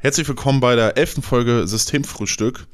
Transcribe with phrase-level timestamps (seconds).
[0.00, 2.68] Herzlich willkommen bei der elften Folge Systemfrühstück.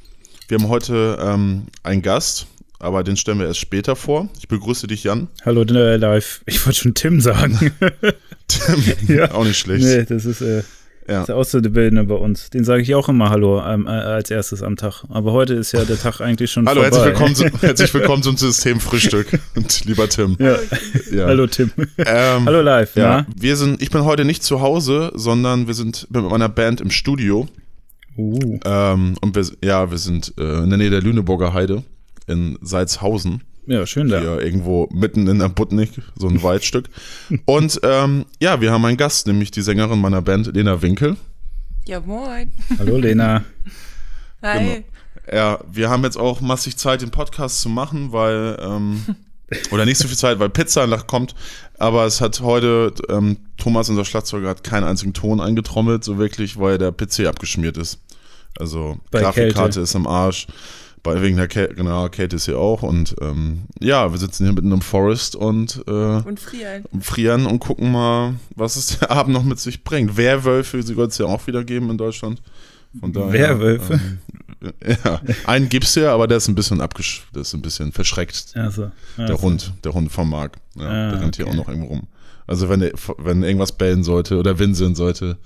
[0.48, 2.46] Wir haben heute ähm, einen Gast,
[2.78, 4.28] aber den stellen wir erst später vor.
[4.38, 5.28] Ich begrüße dich, Jan.
[5.42, 6.42] Hallo, äh, live.
[6.44, 7.72] Ich wollte schon Tim sagen.
[8.48, 9.30] Tim, ja.
[9.30, 9.84] auch nicht schlecht.
[9.84, 10.64] Nee, das ist, äh,
[11.08, 11.20] ja.
[11.20, 12.50] Ist der Auszubildende bei uns.
[12.50, 15.04] Den sage ich auch immer Hallo ähm, äh, als erstes am Tag.
[15.08, 16.96] Aber heute ist ja der Tag eigentlich schon Hallo, vorbei.
[16.96, 19.38] Herzlich willkommen, zu, herzlich willkommen zum Systemfrühstück.
[19.54, 20.36] Und lieber Tim.
[20.38, 20.56] Ja.
[21.12, 21.26] ja.
[21.26, 21.70] Hallo Tim.
[21.98, 22.96] Ähm, Hallo live.
[22.96, 23.26] Ja.
[23.36, 26.90] Wir sind, ich bin heute nicht zu Hause, sondern wir sind mit meiner Band im
[26.90, 27.48] Studio.
[28.16, 28.60] Uh.
[28.64, 31.82] Ähm, und wir, ja, wir sind äh, in der Nähe der Lüneburger Heide
[32.26, 33.42] in Salzhausen.
[33.66, 34.20] Ja, schön da.
[34.20, 36.88] Hier irgendwo mitten in der Butnik, so ein Waldstück.
[37.46, 41.16] Und ähm, ja, wir haben einen Gast, nämlich die Sängerin meiner Band, Lena Winkel.
[41.86, 42.52] Ja, moin.
[42.78, 43.44] Hallo, Lena.
[44.42, 44.58] Hi.
[44.58, 44.84] Genau.
[45.32, 49.02] Ja, wir haben jetzt auch massig Zeit, den Podcast zu machen, weil, ähm,
[49.70, 51.34] oder nicht so viel Zeit, weil Pizza kommt.
[51.78, 56.58] Aber es hat heute, ähm, Thomas, unser Schlagzeuger, hat keinen einzigen Ton eingetrommelt, so wirklich,
[56.58, 57.98] weil der PC abgeschmiert ist.
[58.58, 59.80] Also, Bei Grafikkarte Kälte.
[59.80, 60.46] ist im Arsch.
[61.04, 62.82] Bei, wegen der Kälte, genau, Kate ist hier auch.
[62.82, 66.84] Und ähm, ja, wir sitzen hier mitten im Forest und, äh, und frieren.
[66.98, 70.16] frieren und gucken mal, was es der Abend noch mit sich bringt.
[70.16, 72.42] Werwölfe, sie wird es ja auch wieder geben in Deutschland.
[72.98, 73.94] Von daher, Werwölfe?
[73.94, 74.18] Ähm,
[75.04, 78.52] ja, einen gibt's ja, aber der ist ein bisschen abgesch der ist ein bisschen verschreckt.
[78.54, 79.32] Also, also.
[79.32, 80.56] Der Hund, der Hund vom Marc.
[80.74, 81.44] Ja, ah, der rennt okay.
[81.44, 82.06] hier auch noch irgendwo rum.
[82.46, 85.36] Also wenn, wenn irgendwas bellen sollte oder winseln sollte,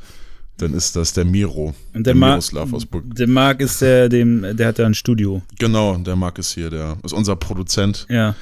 [0.59, 1.75] dann ist das der Miro.
[1.95, 3.05] Und der, der Miroslav aus Burg.
[3.15, 5.43] Der Marc ist der, dem, der hat da ein Studio.
[5.59, 8.07] Genau, der Marc ist hier, der ist unser Produzent.
[8.09, 8.35] Ja.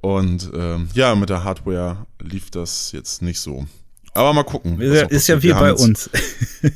[0.00, 3.66] Und ähm, ja, mit der Hardware lief das jetzt nicht so.
[4.14, 4.80] Aber mal gucken.
[4.80, 6.10] Ist, ist ja wie bei uns.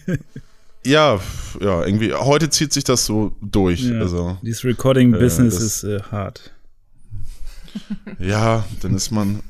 [0.84, 1.18] ja,
[1.60, 2.12] ja, irgendwie.
[2.12, 3.82] Heute zieht sich das so durch.
[3.82, 6.52] Ja, also, dieses Recording-Business äh, ist äh, hart.
[8.18, 9.42] Ja, dann ist man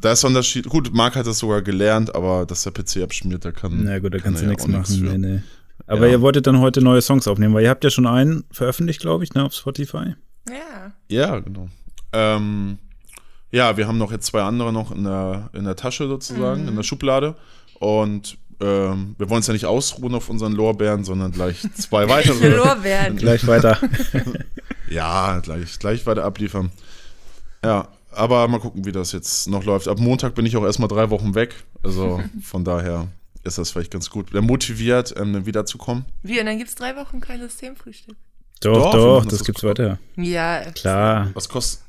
[0.00, 0.68] da ist Unterschied.
[0.68, 3.84] Gut, Marc hat das sogar gelernt, aber dass der PC abschmiert, da kann.
[3.84, 5.02] Na gut, da kannst du ja nichts machen.
[5.02, 5.42] Nee, nee.
[5.86, 6.12] Aber ja.
[6.12, 9.24] ihr wolltet dann heute neue Songs aufnehmen, weil ihr habt ja schon einen veröffentlicht, glaube
[9.24, 10.14] ich, ne, auf Spotify.
[10.48, 10.92] Ja.
[11.08, 11.68] Ja, genau.
[12.12, 12.78] Ähm,
[13.50, 16.68] ja, wir haben noch jetzt zwei andere noch in der, in der Tasche sozusagen, mhm.
[16.68, 17.34] in der Schublade.
[17.78, 22.56] Und ähm, wir wollen es ja nicht ausruhen auf unseren Lorbeeren, sondern gleich zwei weitere.
[22.56, 23.16] Lorbeeren.
[23.16, 23.78] gleich weiter.
[24.90, 26.70] ja, gleich, gleich weiter abliefern.
[27.64, 29.88] Ja, aber mal gucken, wie das jetzt noch läuft.
[29.88, 31.64] Ab Montag bin ich auch erstmal drei Wochen weg.
[31.82, 33.08] Also von daher
[33.44, 34.32] ist das vielleicht ganz gut.
[34.32, 36.04] Wer motiviert, ähm, wiederzukommen.
[36.22, 38.16] Wie, und dann gibt es drei Wochen kein Systemfrühstück.
[38.60, 39.98] Doch, doch, doch das, das gibt's weiter.
[40.16, 41.30] Ja, klar.
[41.32, 41.80] Was kostet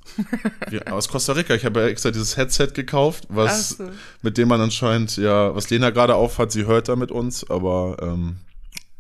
[0.90, 1.54] aus Costa Rica?
[1.54, 3.90] Ich habe ja extra dieses Headset gekauft, was so.
[4.22, 7.98] mit dem man anscheinend, ja, was Lena gerade aufhat, sie hört da mit uns, aber
[8.02, 8.38] ähm,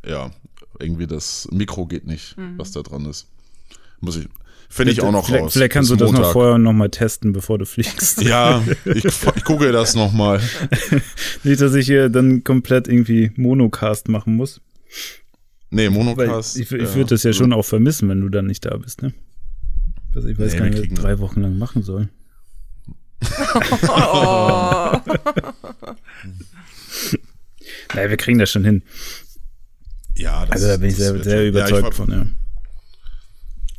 [0.05, 0.31] ja,
[0.79, 2.57] irgendwie das Mikro geht nicht, mhm.
[2.57, 3.27] was da dran ist.
[4.01, 4.27] Muss ich,
[4.71, 5.53] Finde ich auch noch vielleicht, raus.
[5.53, 6.23] Vielleicht kannst du das Montag.
[6.23, 8.21] noch vorher noch mal testen, bevor du fliegst.
[8.21, 10.39] Ja, ich, ich gucke das noch mal.
[11.43, 14.61] Nicht, dass ich hier dann komplett irgendwie Monocast machen muss.
[15.71, 16.55] Nee, Monocast.
[16.55, 19.01] Weil ich, ich würde das ja schon auch vermissen, wenn du dann nicht da bist,
[19.01, 19.13] ne?
[20.15, 22.07] Also ich weiß nee, gar nicht, was ich drei Wochen lang machen soll.
[23.89, 24.97] Oh.
[27.93, 28.83] naja, wir kriegen das schon hin.
[30.15, 32.25] Ja, das Also da bin ich sehr, sehr überzeugt ja, von, ja.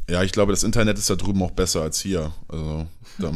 [0.09, 2.33] Ja, ich glaube, das Internet ist da drüben auch besser als hier.
[2.49, 2.87] Also,
[3.19, 3.33] ja,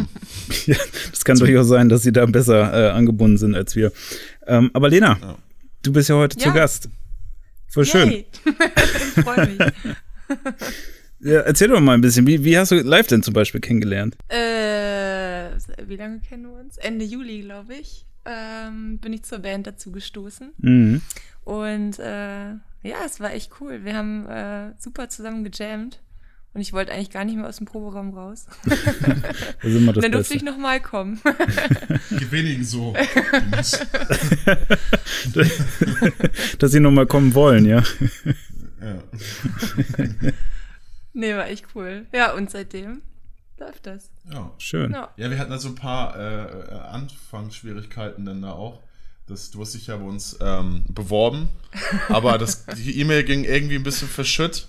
[1.11, 3.93] das kann durchaus sein, dass sie da besser äh, angebunden sind als wir.
[4.47, 5.39] Ähm, aber Lena, ja.
[5.83, 6.47] du bist ja heute ja.
[6.47, 6.89] zu Gast.
[7.69, 8.11] Voll schön.
[8.45, 9.59] ich freue mich.
[11.21, 14.17] ja, erzähl doch mal ein bisschen, wie, wie hast du live denn zum Beispiel kennengelernt?
[14.29, 15.51] Äh,
[15.87, 16.77] wie lange kennen wir uns?
[16.79, 20.53] Ende Juli, glaube ich, ähm, bin ich zur Band dazu gestoßen.
[20.59, 21.01] Mhm.
[21.45, 23.85] Und äh, ja, es war echt cool.
[23.85, 26.01] Wir haben äh, super zusammen gejammt.
[26.57, 28.47] Und ich wollte eigentlich gar nicht mehr aus dem Proberaum raus.
[28.65, 28.75] das
[29.61, 31.21] ist immer das Dann durfte ich nochmal kommen.
[32.11, 32.95] Geht wenigen so.
[36.59, 37.83] Dass sie nochmal kommen wollen, ja.
[38.81, 39.03] ja.
[41.13, 42.07] nee, war echt cool.
[42.15, 43.03] Ja, und seitdem
[43.59, 44.11] läuft das.
[44.33, 44.51] Ja.
[44.57, 44.93] Schön.
[44.93, 48.81] Ja, ja wir hatten da so ein paar äh, Anfangsschwierigkeiten dann da auch.
[49.27, 51.51] Das, du hast dich ja bei uns ähm, beworben,
[52.09, 54.69] aber das, die E-Mail ging irgendwie ein bisschen verschütt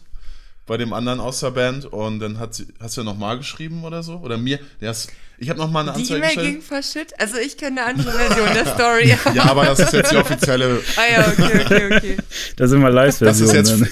[0.67, 3.83] bei dem anderen aus der Band und dann hat sie, hast du ja nochmal geschrieben
[3.83, 4.17] oder so?
[4.17, 4.59] Oder mir?
[4.81, 5.09] Ist,
[5.39, 7.13] ich habe nochmal eine Anzeige Die E-Mail ging verschütt?
[7.17, 9.17] Also ich kenne eine andere Version der Story.
[9.33, 10.81] ja, aber das ist jetzt die offizielle.
[10.97, 12.17] ah ja, okay, okay, okay.
[12.57, 13.27] Da sind wir Live-Version.
[13.27, 13.91] Das ist jetzt,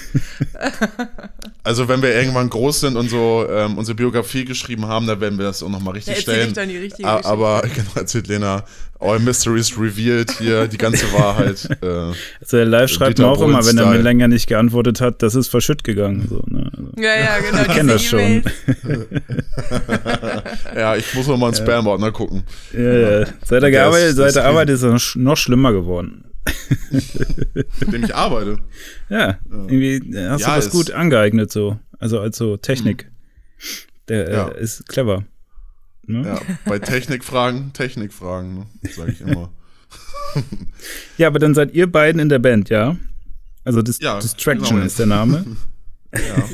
[1.66, 5.36] also wenn wir irgendwann groß sind und so ähm, unsere Biografie geschrieben haben, dann werden
[5.36, 6.48] wir das auch nochmal richtig da stellen.
[6.48, 8.62] Ich dann die richtige aber genau, erzählt Lena,
[9.00, 11.68] all mysteries revealed hier, die ganze Wahrheit.
[11.82, 11.86] Äh,
[12.40, 15.34] also der Live schreibt mir auch immer, wenn er mir länger nicht geantwortet hat, das
[15.34, 16.28] ist verschütt gegangen.
[16.30, 16.70] So, ne?
[16.76, 17.62] also, ja, ja, genau.
[17.62, 18.44] Ich kenne das schon.
[20.76, 22.44] ja, ich muss noch mal einen Spam-Ordner gucken.
[22.72, 23.26] Ja, ja.
[23.44, 26.24] Seit der, gearbeitet, seit der Arbeit ist es noch schlimmer geworden.
[26.90, 28.58] mit dem ich arbeite.
[29.08, 31.78] Ja, irgendwie hast ja, du das gut angeeignet so.
[31.98, 33.10] Also als so Technik.
[34.08, 34.48] Der ja.
[34.48, 35.24] äh, ist clever.
[36.06, 36.22] Ne?
[36.24, 38.66] Ja, bei Technikfragen, Technikfragen, ne?
[38.90, 39.50] sage ich immer.
[41.18, 42.96] ja, aber dann seid ihr beiden in der Band, ja?
[43.64, 44.86] Also Dis ja, Distraction genau.
[44.86, 45.44] ist der Name.
[46.14, 46.44] ja.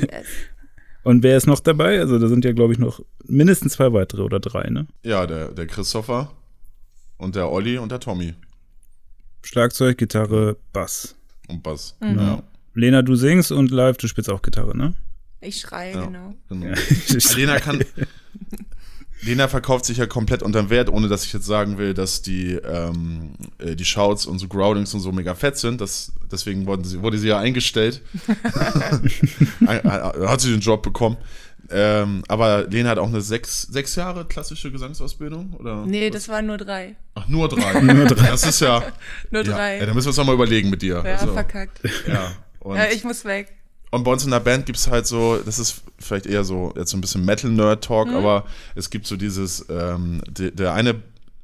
[1.02, 2.00] Und wer ist noch dabei?
[2.00, 4.86] Also da sind ja, glaube ich, noch mindestens zwei weitere oder drei, ne?
[5.02, 6.30] Ja, der, der Christopher
[7.18, 8.34] und der Olli und der Tommy.
[9.42, 11.16] Schlagzeug, Gitarre, Bass.
[11.48, 12.18] Und Bass, mhm.
[12.18, 12.42] ja.
[12.74, 14.94] Lena, du singst und live, du spielst auch Gitarre, ne?
[15.40, 16.34] Ich schreie, ja, genau.
[16.48, 16.66] genau.
[16.66, 16.74] Ja.
[17.36, 17.84] Lena kann,
[19.22, 22.54] Lena verkauft sich ja komplett unter Wert, ohne dass ich jetzt sagen will, dass die,
[22.54, 25.80] ähm, äh, die Shouts und so Growlings und so mega fett sind.
[25.80, 28.02] Das, deswegen wurde sie, wurde sie ja eingestellt.
[29.66, 31.16] hat sie den Job bekommen.
[31.72, 35.54] Ähm, aber Lena hat auch eine sechs, sechs Jahre klassische Gesangsausbildung?
[35.58, 36.14] Oder nee, was?
[36.14, 36.96] das waren nur drei.
[37.14, 37.80] Ach, nur drei.
[37.80, 38.28] nur drei.
[38.28, 38.82] Das ist ja.
[39.30, 39.78] Nur drei.
[39.78, 41.02] Ja, dann müssen wir es nochmal überlegen mit dir.
[41.04, 41.80] Ja, also, verkackt.
[42.06, 42.32] Ja,
[42.74, 43.52] ja, ich muss weg.
[43.90, 46.72] Und bei uns in der Band gibt es halt so, das ist vielleicht eher so
[46.76, 48.16] jetzt so ein bisschen Metal-Nerd-Talk, mhm.
[48.16, 51.02] aber es gibt so dieses, ähm, die, der eine,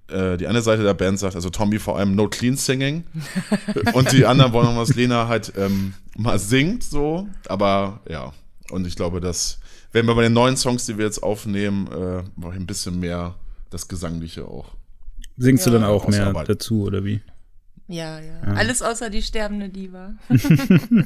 [0.08, 3.04] äh, die eine Seite der Band sagt, also Tommy vor allem No Clean Singing
[3.92, 8.32] und die anderen wollen noch, was Lena halt ähm, mal singt, so, aber ja,
[8.70, 9.58] und ich glaube, dass,
[9.92, 13.34] wenn wir bei den neuen Songs, die wir jetzt aufnehmen, äh, ein bisschen mehr
[13.70, 14.74] das Gesangliche auch.
[15.36, 15.72] Singst ja.
[15.72, 17.20] du dann auch mehr dazu, oder wie?
[17.86, 18.54] Ja, ja, ja.
[18.54, 20.14] Alles außer die sterbende Diva.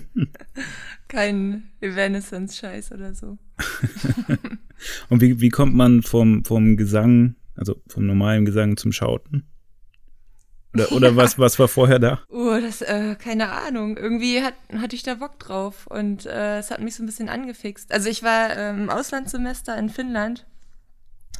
[1.08, 3.38] Kein Evanescence-Scheiß oder so.
[5.08, 9.46] Und wie, wie kommt man vom, vom Gesang, also vom normalen Gesang zum Schauten?
[10.74, 11.16] Oder, oder ja.
[11.16, 12.20] was, was war vorher da?
[12.28, 13.96] Oh, das, äh, keine Ahnung.
[13.96, 17.28] Irgendwie hat, hatte ich da Bock drauf und äh, es hat mich so ein bisschen
[17.28, 17.92] angefixt.
[17.92, 20.46] Also ich war äh, im Auslandssemester in Finnland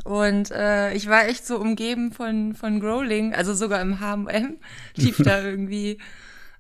[0.05, 4.59] und äh, ich war echt so umgeben von, von Growling, also sogar im HM
[4.97, 5.99] lief da irgendwie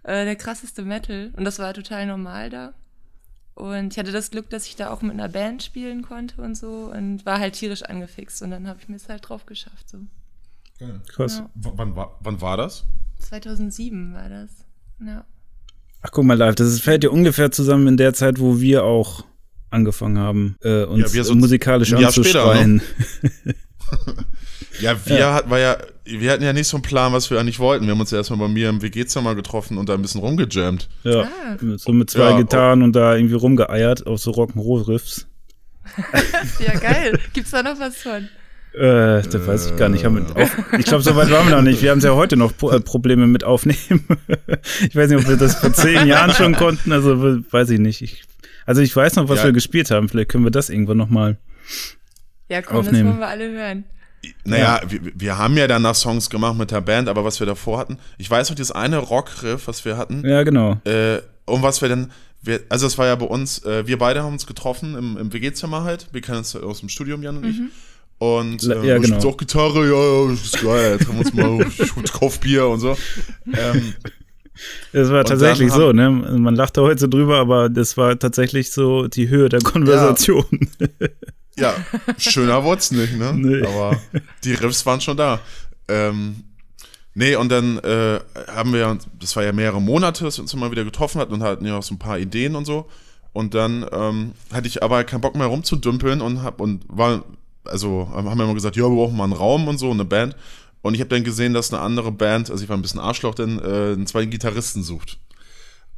[0.04, 1.32] äh, der krasseste Metal.
[1.36, 2.74] Und das war total normal da.
[3.54, 6.54] Und ich hatte das Glück, dass ich da auch mit einer Band spielen konnte und
[6.54, 8.40] so und war halt tierisch angefixt.
[8.42, 9.90] Und dann habe ich mir es halt drauf geschafft.
[9.90, 9.98] So.
[10.82, 11.00] Geil.
[11.08, 11.38] Krass.
[11.38, 11.50] Ja.
[11.55, 12.84] Wann, war, wann war das?
[13.20, 14.50] 2007 war das.
[15.05, 15.25] Ja.
[16.02, 19.25] Ach, guck mal, live, das fällt dir ungefähr zusammen in der Zeit, wo wir auch
[19.70, 22.82] angefangen haben, äh, uns ja, so musikalisch anzuschreien.
[23.23, 23.55] Ne?
[24.81, 25.34] ja, wir ja.
[25.34, 27.87] hatten ja, wir hatten ja nicht so einen Plan, was wir eigentlich wollten.
[27.87, 30.88] Wir haben uns erstmal bei mir im WG-Zimmer getroffen und da ein bisschen rumgejammt.
[31.05, 31.56] Ja, ah.
[31.76, 35.29] so mit zwei ja, Gitarren und da irgendwie rumgeeiert auf so Rock'n'Roll-Riffs.
[36.58, 37.19] ja, geil.
[37.32, 38.29] Gibt's da noch was von?
[38.74, 40.04] Äh, das weiß ich gar nicht.
[40.78, 41.82] ich glaube, so weit waren wir noch nicht.
[41.82, 43.78] Wir haben ja heute noch äh, Probleme mit Aufnehmen.
[44.80, 46.92] ich weiß nicht, ob wir das vor zehn Jahren schon konnten.
[46.92, 48.00] Also weiß ich nicht.
[48.00, 48.24] Ich
[48.66, 49.46] also ich weiß noch, was ja.
[49.46, 50.08] wir gespielt haben.
[50.08, 51.36] Vielleicht können wir das irgendwann noch mal
[52.48, 53.04] Ja, komm, aufnehmen.
[53.04, 53.84] das wollen wir alle hören.
[54.44, 54.90] Naja, ja.
[54.90, 57.98] wir, wir haben ja danach Songs gemacht mit der Band, aber was wir davor hatten,
[58.19, 60.24] ich weiß noch, dieses eine Rockriff, was wir hatten.
[60.24, 60.80] Ja, genau.
[60.84, 64.22] Äh, und was wir dann, wir, also es war ja bei uns, äh, wir beide
[64.22, 66.06] haben uns getroffen im, im WG-Zimmer halt.
[66.12, 67.60] Wir kennen uns aus dem Studium, Jan und ich.
[68.22, 69.19] Und äh, ja, genau.
[69.19, 71.66] auch Gitarre, ja, ja, ist geil, jetzt haben wir uns mal,
[72.04, 72.96] ich kauf Bier und so.
[73.52, 73.94] Ähm,
[74.92, 76.08] das war tatsächlich so, ne?
[76.08, 80.44] Man lachte heute so drüber, aber das war tatsächlich so die Höhe der Konversation.
[81.56, 81.74] Ja,
[82.06, 83.32] ja schöner wurde nicht, ne?
[83.34, 83.66] Nee.
[83.66, 84.00] Aber
[84.44, 85.40] die Riffs waren schon da.
[85.88, 86.44] Ähm,
[87.14, 90.70] nee, und dann äh, haben wir, das war ja mehrere Monate, dass wir uns immer
[90.70, 92.86] wieder getroffen hatten und hatten ja auch so ein paar Ideen und so.
[93.32, 97.24] Und dann ähm, hatte ich aber keinen Bock mehr rumzudümpeln und hab und war,
[97.64, 100.36] also haben wir immer gesagt, ja, wir brauchen mal einen Raum und so, eine Band.
[100.82, 103.34] Und ich habe dann gesehen, dass eine andere Band, also ich war ein bisschen Arschloch,
[103.34, 105.19] denn äh, einen zweiten Gitarristen sucht.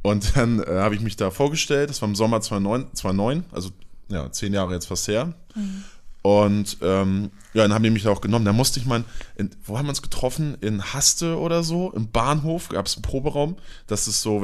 [0.03, 3.71] Und dann äh, habe ich mich da vorgestellt, das war im Sommer 2009, 2009 also
[4.09, 5.33] ja, zehn Jahre jetzt fast her.
[5.55, 5.83] Mhm.
[6.21, 8.45] Und ähm, ja, dann haben die mich da auch genommen.
[8.45, 9.03] Da musste ich mal,
[9.35, 10.57] in, wo haben wir uns getroffen?
[10.61, 13.57] In Haste oder so, im Bahnhof gab es einen Proberaum.
[13.85, 14.41] Das ist so,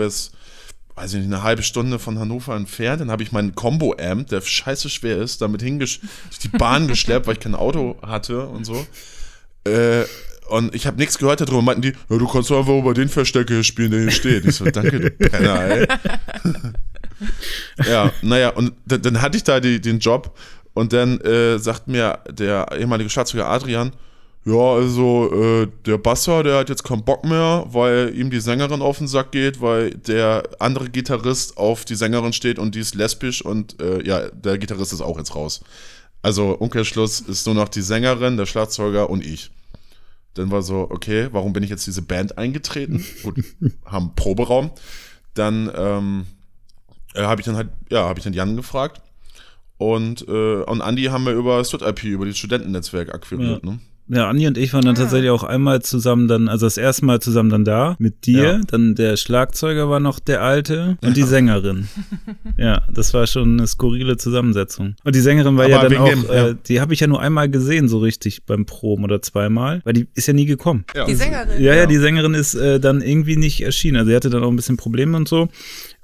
[0.96, 3.02] weiß ich nicht, eine halbe Stunde von Hannover entfernt.
[3.02, 6.00] Dann habe ich meinen Combo-Amp, der scheiße schwer ist, damit hingesch
[6.44, 8.86] die Bahn geschleppt, weil ich kein Auto hatte und so.
[9.66, 10.04] Äh,
[10.48, 11.62] und ich habe nichts gehört darüber.
[11.62, 14.46] Meinten die, ja, du kannst doch einfach über den Verstecker hier spielen, der hier steht.
[14.46, 15.88] Ich so, danke, du Penner, ey.
[17.88, 20.38] ja, naja, und dann, dann hatte ich da die, den Job
[20.74, 23.94] und dann äh, sagt mir der ehemalige Schlagzeuger Adrian,
[24.44, 28.82] ja, also äh, der Basser, der hat jetzt keinen Bock mehr, weil ihm die Sängerin
[28.82, 32.96] auf den Sack geht, weil der andere Gitarrist auf die Sängerin steht und die ist
[32.96, 35.62] lesbisch und äh, ja, der Gitarrist ist auch jetzt raus.
[36.24, 39.52] Also Umkehrschluss ist nur noch die Sängerin, der Schlagzeuger und ich.
[40.34, 43.06] Dann war so, okay, warum bin ich jetzt diese Band eingetreten?
[43.24, 43.44] Gut,
[43.86, 44.72] haben Proberaum.
[45.36, 46.26] Dann ähm,
[47.14, 49.02] äh, habe ich dann halt, ja, habe ich dann Jan gefragt.
[49.78, 53.72] Und, äh, und Andi haben wir über StudIP, über das Studentennetzwerk akquiriert, ja.
[53.72, 53.80] ne?
[54.14, 55.00] Ja, Andi und ich waren dann Ah.
[55.00, 58.62] tatsächlich auch einmal zusammen dann, also das erste Mal zusammen dann da mit dir, Ja.
[58.68, 61.88] dann der Schlagzeuger war noch der Alte und die Sängerin.
[62.58, 64.96] ja, das war schon eine skurrile Zusammensetzung.
[65.06, 66.48] Und die Sängerin war ja Aber dann wegen auch, dem- ja.
[66.50, 69.94] äh, die habe ich ja nur einmal gesehen so richtig beim Proben oder zweimal, weil
[69.94, 70.84] die ist ja nie gekommen.
[70.94, 71.06] Ja.
[71.06, 71.62] Die Sängerin.
[71.62, 71.86] Ja, ja, Ja.
[71.86, 73.96] die Sängerin ist äh, dann irgendwie nicht erschienen.
[73.98, 75.48] Also sie hatte dann auch ein bisschen Probleme und so.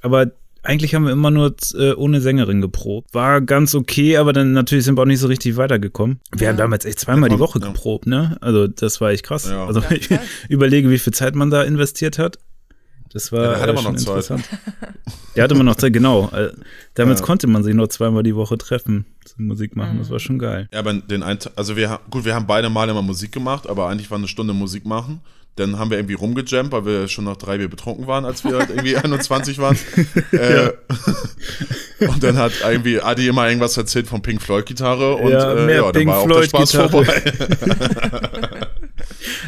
[0.01, 0.31] Aber
[0.67, 3.13] eigentlich haben wir immer nur äh, ohne Sängerin geprobt.
[3.13, 6.19] War ganz okay, aber dann natürlich sind wir auch nicht so richtig weitergekommen.
[6.31, 6.50] Wir Ja.
[6.50, 7.67] haben damals echt zweimal die Ja, Woche ja.
[7.67, 8.38] geprobt, ne?
[8.41, 9.50] Also das war echt krass.
[9.50, 9.65] Ja.
[9.65, 10.19] Also Ja, ich krass.
[10.50, 12.38] überlege, wie viel Zeit man da investiert hat.
[13.13, 14.07] Das war Ja, hatte äh, man schon noch Zeit.
[14.07, 14.43] interessant.
[15.36, 16.29] Der hatte man noch Zeit, genau.
[16.33, 16.51] Äh,
[16.95, 17.25] damals Ja.
[17.25, 19.97] konnte man sich nur zweimal die Woche treffen zum Musik machen.
[20.00, 20.67] Das war schon geil.
[20.74, 23.88] Ja, aber den einen, also wir, gut, wir haben beide Mal immer Musik gemacht, aber
[23.88, 25.21] eigentlich war eine Stunde Musik machen.
[25.57, 28.55] Dann haben wir irgendwie rumgejammt, weil wir schon nach drei Bier betrunken waren, als wir
[28.57, 29.77] halt irgendwie 21 waren.
[30.31, 30.69] äh,
[32.07, 35.75] und dann hat irgendwie Adi immer irgendwas erzählt von Pink Floyd Gitarre und Ja, äh,
[35.75, 37.21] ja, dann Pink war auch der Spaß vorbei.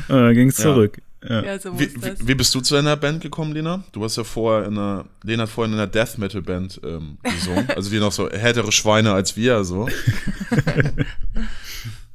[0.08, 0.64] Und dann ging es Ja.
[0.64, 0.98] zurück.
[1.28, 1.44] Ja.
[1.44, 3.84] Ja, so Wie, wie, wie bist du zu deiner Band gekommen, Lena?
[3.92, 7.18] Du hast ja vorher in einer, Lena hat vorher in einer Death Metal Band ähm,
[7.22, 7.68] gesungen.
[7.76, 9.88] Also die noch so härtere Schweine als wir, so.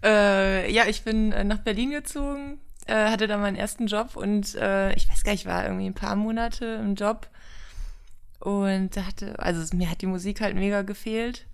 [0.03, 4.55] Äh, ja, ich bin äh, nach Berlin gezogen, äh, hatte da meinen ersten Job und
[4.55, 7.29] äh, ich weiß gar nicht, ich war irgendwie ein paar Monate im Job
[8.41, 11.47] und da hatte, also mir hat die Musik halt mega gefehlt.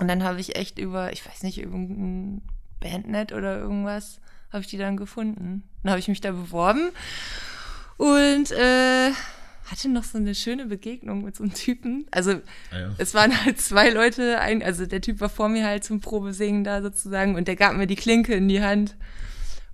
[0.00, 2.42] Und dann habe ich echt über, ich weiß nicht, irgendein
[2.78, 4.20] Bandnet oder irgendwas,
[4.52, 5.64] habe ich die dann gefunden.
[5.82, 6.90] Dann habe ich mich da beworben
[7.96, 9.10] und äh,
[9.70, 12.06] hatte noch so eine schöne Begegnung mit so einem Typen.
[12.10, 12.32] Also
[12.70, 12.94] Ah, ja.
[12.98, 16.64] es waren halt zwei Leute, ein, also der Typ war vor mir halt zum Probesingen
[16.64, 18.94] da sozusagen und der gab mir die Klinke in die Hand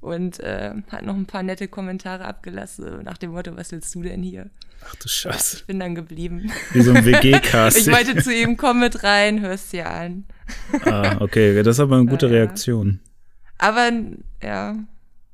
[0.05, 4.03] und äh, hat noch ein paar nette Kommentare abgelassen nach dem Motto, was willst du
[4.03, 4.51] denn hier?
[4.87, 5.57] Ach du Ja, Scheiße.
[5.59, 6.51] ich bin dann geblieben.
[6.73, 7.91] Wie so ein Ich WG-Casting.
[7.91, 10.25] meinte zu ihm, komm mit rein, hörst dir an.
[10.85, 12.39] ah, okay, das ist aber eine gute Ja, ja.
[12.41, 13.01] Reaktion.
[13.59, 13.91] Aber
[14.43, 14.77] ja,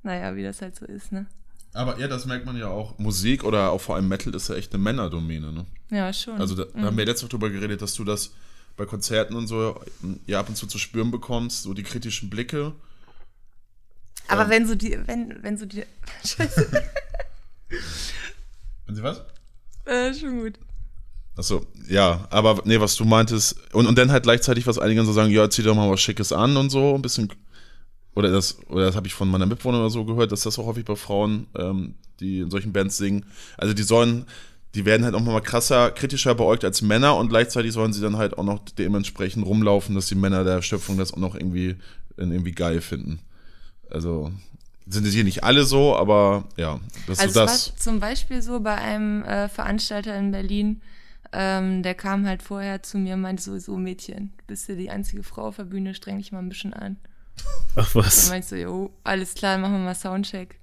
[0.03, 1.27] naja, wie das halt so ist, ne?
[1.73, 2.99] Aber ja, das merkt man ja auch.
[2.99, 5.67] Musik oder auch vor allem Metal ist ja echt eine Männerdomäne, ne?
[5.91, 6.41] Ja, schon.
[6.41, 8.33] Also da, da haben wir letztes Mal drüber geredet, dass du das
[8.77, 9.81] bei Konzerten und so
[10.27, 12.73] ja ab und zu zu spüren bekommst, so die kritischen Blicke.
[14.29, 14.51] Aber ja.
[14.51, 15.85] wenn so die, wenn, wenn so die,
[16.25, 16.71] scheiße,
[18.87, 19.23] Wenn sie was?
[19.87, 20.59] äh, schon gut.
[21.37, 25.13] Achso, ja, aber nee, was du meintest, und, und dann halt gleichzeitig, was einige so
[25.13, 27.33] sagen, ja, zieh doch mal was Schickes an und so, ein bisschen,
[28.15, 30.67] oder das, oder das habe ich von meiner Mitbewohnerin oder so gehört, dass das auch
[30.67, 33.25] häufig bei Frauen, ähm, die in solchen Bands singen,
[33.57, 34.27] also die sollen,
[34.75, 38.17] die werden halt auch mal krasser, kritischer beäugt als Männer und gleichzeitig sollen sie dann
[38.17, 41.77] halt auch noch dementsprechend rumlaufen, dass die Männer der Schöpfung das auch noch irgendwie,
[42.17, 43.21] irgendwie geil finden.
[43.93, 44.33] Also,
[44.87, 47.71] sind hier nicht alle so, aber ja, das Also ist so es das.
[47.71, 50.81] war zum Beispiel so bei einem äh, Veranstalter in Berlin,
[51.33, 54.75] ähm, der kam halt vorher zu mir und meinte so, so Mädchen, du bist ja
[54.75, 56.97] die einzige Frau auf der Bühne, streng dich mal ein bisschen an.
[57.77, 58.29] Ach Dann was.
[58.31, 60.59] meinte ich so, jo, alles klar, machen wir mal Soundcheck.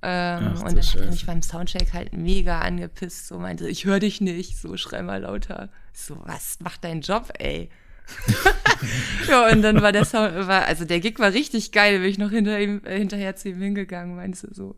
[0.00, 1.10] Ähm, Ach, du und dann hat er Scheiße.
[1.10, 5.20] mich beim Soundcheck halt mega angepisst, so meinte, ich höre dich nicht, so schrei mal
[5.22, 5.68] lauter.
[5.92, 7.68] Ich so, was macht dein Job, ey?
[9.28, 12.18] ja, und dann war der Sound, war, also der Gig war richtig geil, bin ich
[12.18, 14.76] noch hinter ihm, äh, hinterher zu ihm hingegangen, meinte so, so,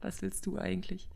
[0.00, 1.08] was willst du eigentlich?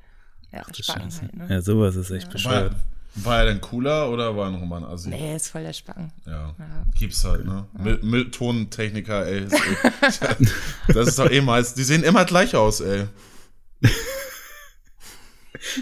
[0.53, 1.47] Ja, Du Spacken halt, ne?
[1.49, 2.29] Ja, sowas ist echt Ja.
[2.29, 2.33] War,
[2.65, 2.77] bescheuert.
[3.17, 5.09] war er denn cooler oder war er noch mal ein Assi?
[5.11, 6.13] Nee, ist voll der Spacken.
[6.27, 6.55] Ja.
[6.59, 6.85] Ja.
[6.99, 7.67] Gibt's halt, ne?
[7.79, 9.45] Müll, Mülltontechniker, ey.
[9.45, 10.47] Ist eh-
[10.93, 11.77] das ist doch eh meist.
[11.79, 13.07] Die sehen immer gleich aus, ey.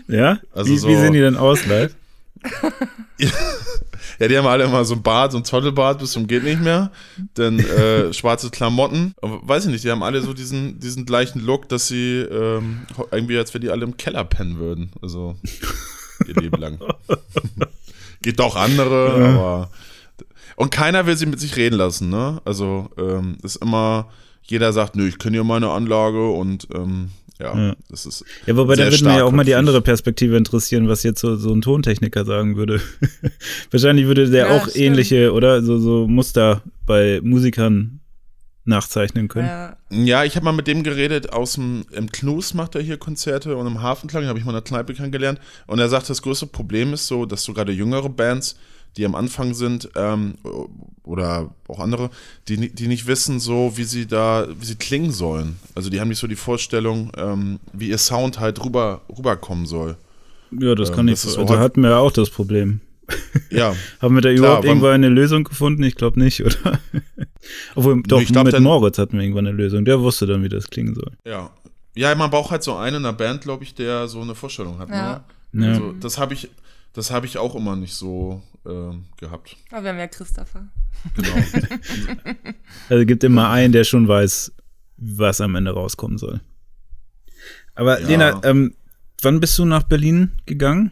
[0.06, 0.38] Ja?
[0.52, 1.94] Also wie, so- wie sehen die denn aus live?
[4.18, 6.60] Ja, die haben alle immer so ein Bart, so ein Zottelbart bis zum geht nicht
[6.60, 6.90] mehr.
[7.34, 9.14] Dann äh, schwarze Klamotten.
[9.22, 12.80] Aber weiß ich nicht, die haben alle so diesen, diesen gleichen Look, dass sie ähm,
[13.12, 14.90] irgendwie, als wenn die alle im Keller pennen würden.
[15.02, 15.36] Also
[16.26, 16.78] ihr Leben lang.
[18.22, 19.28] Geht doch andere, Ja.
[19.28, 19.70] aber.
[20.56, 22.40] Und keiner will sie mit sich reden lassen, ne?
[22.44, 24.08] Also, ähm, ist immer,
[24.42, 27.76] jeder sagt, nö, ich kenne ja meine Anlage und ähm, ja, Ja.
[27.88, 28.24] das ist.
[28.46, 31.36] Ja, wobei da würde mir ja auch mal die andere Perspektive interessieren, was jetzt so,
[31.36, 32.80] so ein Tontechniker sagen würde.
[33.70, 34.76] Wahrscheinlich würde der Ja, auch stimmt.
[34.76, 35.62] ähnliche, oder?
[35.62, 38.00] So, so Muster bei Musikern
[38.64, 39.46] nachzeichnen können.
[39.46, 42.98] Ja, Ja, ich habe mal mit dem geredet aus dem im Knus macht er hier
[42.98, 46.20] Konzerte und im Hafenklang habe ich mal in der Kneipe kennengelernt und er sagt, das
[46.20, 48.56] größte Problem ist so, dass so gerade jüngere Bands,
[48.96, 50.34] die am Anfang sind ähm,
[51.04, 52.10] oder auch andere,
[52.48, 55.56] die, die nicht wissen so, wie sie da, wie sie klingen sollen.
[55.74, 59.96] Also die haben nicht so die Vorstellung, ähm, wie ihr Sound halt rüber rüberkommen soll.
[60.58, 61.28] Ja, das Ähm, kann das ich.
[61.30, 62.80] ist so Also hatten wir ja auch das Problem.
[63.50, 65.82] Ja, Haben wir da Klar, überhaupt aber- irgendwann eine Lösung gefunden?
[65.82, 66.78] Ich glaube nicht, oder?
[67.74, 69.84] Obwohl, doch, ich glaub, mit dann- Moritz hatten wir irgendwann eine Lösung.
[69.84, 71.12] Der wusste dann, wie das klingen soll.
[71.24, 71.50] ja.
[71.94, 74.78] Ja, man braucht halt so einen in der Band, glaube ich, der so eine Vorstellung
[74.78, 74.88] hat.
[74.88, 75.24] Ja.
[75.50, 75.66] Ne?
[75.66, 75.72] Ja.
[75.72, 76.48] Also, das habe ich,
[76.98, 79.56] das habe ich auch immer nicht so ähm, gehabt.
[79.70, 80.66] aber wir haben ja Christopher.
[81.14, 81.28] Genau.
[82.88, 84.52] Also gibt immer einen, der schon weiß,
[84.96, 86.40] was am Ende rauskommen soll.
[87.74, 88.06] Aber ja.
[88.08, 88.74] Lena, ähm,
[89.22, 90.90] wann bist du nach Berlin gegangen?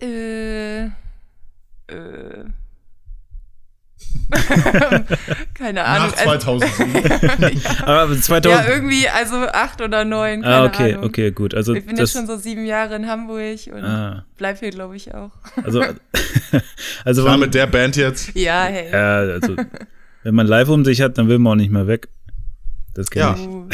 [0.00, 0.90] Äh, äh,
[5.54, 6.08] keine Ahnung.
[6.08, 7.62] Nach 2007.
[7.84, 10.42] Aber 2000 ja, irgendwie, also acht oder neun.
[10.42, 11.04] Keine ah, okay, Ahnung.
[11.04, 11.54] okay, gut.
[11.54, 14.24] Also ich bin jetzt schon so sieben Jahre in Hamburg und ah.
[14.36, 15.30] bleib hier, glaube ich, auch.
[15.62, 15.82] Also,
[17.04, 18.34] also Klar, mit der Band jetzt.
[18.34, 18.90] Ja, hey.
[18.90, 19.56] Ja, also,
[20.22, 22.08] wenn man live um sich hat, dann will man auch nicht mehr weg.
[22.94, 23.34] Das kenne Ja.
[23.34, 23.46] ich.
[23.46, 23.68] Uh,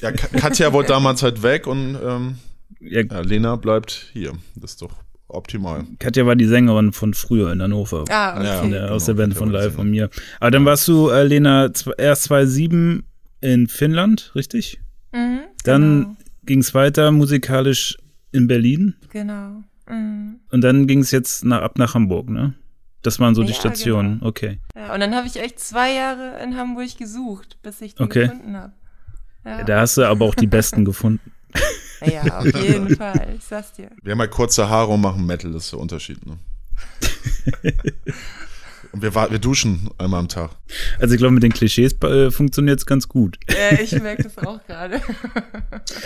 [0.00, 2.36] Ja, Ka- Katja wollte damals halt weg und ähm,
[2.80, 4.32] Ja, ja, Lena bleibt hier.
[4.54, 4.92] Das ist doch
[5.34, 5.84] optimal.
[5.98, 8.04] Katja war die Sängerin von früher in Hannover.
[8.10, 8.44] Ah, okay.
[8.46, 8.60] Ja.
[8.60, 10.10] Von der, aus der genau, Band von Live die von mir.
[10.40, 13.04] Aber dann warst du, äh, Lena, erst 2007
[13.40, 14.80] in Finnland, richtig?
[15.12, 17.96] Mhm, Dann ging es weiter musikalisch
[18.32, 19.62] in Berlin Genau.
[19.86, 19.96] genau.
[19.98, 20.36] Mhm.
[20.50, 22.54] und dann ging es jetzt nach, ab nach Hamburg, ne?
[23.02, 24.28] Das waren so die Ja, Stationen, genau.
[24.28, 24.58] okay.
[24.76, 28.26] Ja, und dann habe ich echt zwei Jahre in Hamburg gesucht, bis ich den Okay.
[28.28, 28.72] gefunden habe.
[29.44, 29.64] Ja.
[29.64, 31.32] Da hast du aber auch die besten gefunden.
[32.06, 33.34] Ja, auf jeden Fall.
[33.36, 33.90] Ich sag's dir.
[34.02, 36.38] Wir haben halt kurze Haare und machen Metal, das ist der Unterschied, ne?
[38.92, 40.50] und wir, wir duschen einmal am Tag.
[40.98, 43.38] Also ich glaube, mit den Klischees äh, funktioniert es ganz gut.
[43.46, 45.00] Äh, ich merke das auch gerade.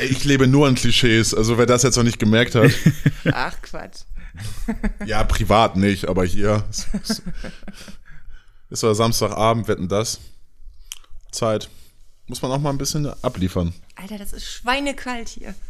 [0.09, 2.71] Ich lebe nur an Klischees, also wer das jetzt noch nicht gemerkt hat.
[3.33, 4.03] Ach, Quatsch.
[5.07, 6.89] Ja, privat nicht, aber hier ist,
[8.71, 10.21] ist, Samstagabend, wetten das.
[11.31, 11.69] Zeit.
[12.27, 13.75] Muss man auch mal ein bisschen abliefern.
[13.97, 15.55] Alter, das ist schweinekalt hier.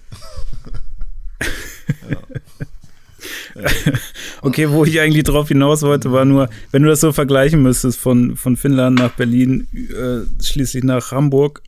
[4.43, 7.99] Okay, wo ich eigentlich drauf hinaus wollte, war nur, wenn du das so vergleichen müsstest
[7.99, 11.63] von, von Finnland nach Berlin, äh, schließlich nach Hamburg,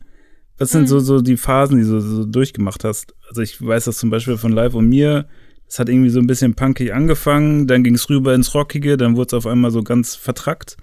[0.59, 3.15] was sind so, so die Phasen, die du so durchgemacht hast?
[3.29, 5.27] Also ich weiß das zum Beispiel von Live und mir,
[5.67, 9.15] es hat irgendwie so ein bisschen punkig angefangen, dann ging es rüber ins Rockige, dann
[9.15, 10.77] wurde es auf einmal so ganz vertrackt.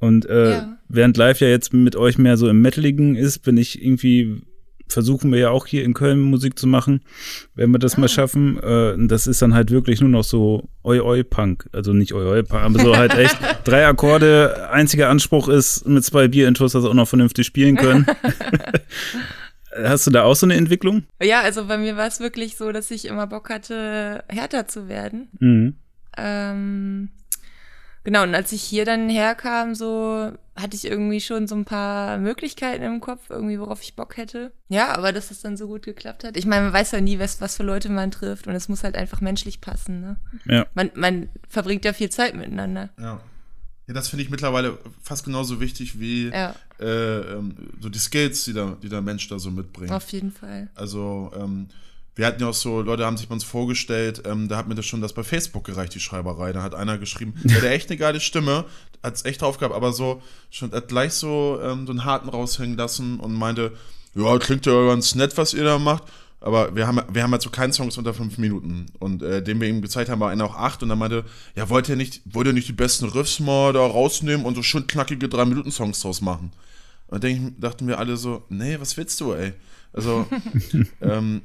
[0.00, 0.76] Und äh, Ja.
[0.88, 4.42] während Live ja jetzt mit euch mehr so im Metaligen ist, bin ich irgendwie,
[4.88, 7.00] versuchen wir ja auch hier in Köln Musik zu machen,
[7.54, 8.58] wenn wir das mal schaffen.
[8.62, 11.68] Äh, das ist dann halt wirklich nur noch so Oi-Oi-Punk.
[11.72, 14.68] Also nicht Oi-Oi-Punk, aber so halt echt drei Akkorde.
[14.70, 18.06] Einziger Anspruch ist, mit zwei Bier-Intos das auch noch vernünftig spielen können.
[19.84, 21.04] Hast du da auch so eine Entwicklung?
[21.22, 24.88] Ja, also bei mir war es wirklich so, dass ich immer Bock hatte, härter zu
[24.88, 25.28] werden.
[25.40, 25.74] Mhm.
[26.16, 27.10] Ähm,
[28.08, 32.16] genau, und als ich hier dann herkam, so hatte ich irgendwie schon so ein paar
[32.16, 34.50] Möglichkeiten im Kopf, irgendwie worauf ich Bock hätte.
[34.70, 36.38] Ja, aber dass es dann so gut geklappt hat.
[36.38, 38.82] Ich meine, man weiß ja nie, was, was für Leute man trifft und es muss
[38.82, 40.00] halt einfach menschlich passen.
[40.00, 40.16] Ne?
[40.46, 40.66] Ja.
[40.72, 42.88] Man, man verbringt ja viel Zeit miteinander.
[42.98, 43.20] Ja.
[43.86, 48.44] Ja, das finde ich mittlerweile fast genauso wichtig wie Ja, äh, ähm, so die Skills,
[48.44, 49.92] die der, die der Mensch da so mitbringt.
[49.92, 50.68] auf jeden Fall.
[50.74, 51.68] Also, ähm,
[52.18, 54.74] wir hatten ja auch so, Leute haben sich bei uns vorgestellt, ähm, da hat mir
[54.74, 56.52] das schon das bei Facebook gereicht, die Schreiberei.
[56.52, 58.64] Da hat einer geschrieben, der hat echt eine geile Stimme,
[59.04, 62.28] hat es echt drauf gehabt, aber so, schon hat gleich so, ähm, so einen harten
[62.28, 63.70] raushängen lassen und meinte,
[64.16, 66.02] ja, klingt ja ganz nett, was ihr da macht.
[66.40, 68.86] Aber wir haben, wir haben halt so keinen Songs unter fünf Minuten.
[68.98, 70.82] Und äh, den wir ihm gezeigt haben, war einer auch acht.
[70.82, 73.80] Und dann meinte, ja, wollt ihr nicht, wollt ihr nicht die besten Riffs mal da
[73.80, 76.52] rausnehmen und so schön knackige drei Minuten Songs draus machen?
[77.06, 79.52] Und dann dachten wir alle so, nee, was willst du, ey?
[79.92, 80.26] Also,
[81.00, 81.42] ähm,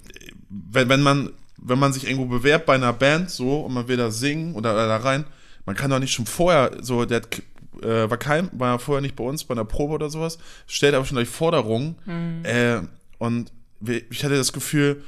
[0.49, 3.97] wenn, wenn man, wenn man sich irgendwo bewerbt bei einer Band so und man will
[3.97, 5.25] da singen oder, oder da rein,
[5.65, 7.41] man kann doch nicht schon vorher so, der hat,
[7.81, 11.05] äh, war kein, war vorher nicht bei uns bei einer Probe oder sowas, stellt aber
[11.05, 11.95] schon gleich Forderungen.
[12.43, 12.81] Äh,
[13.17, 13.51] und
[13.85, 15.03] ich hatte das Gefühl,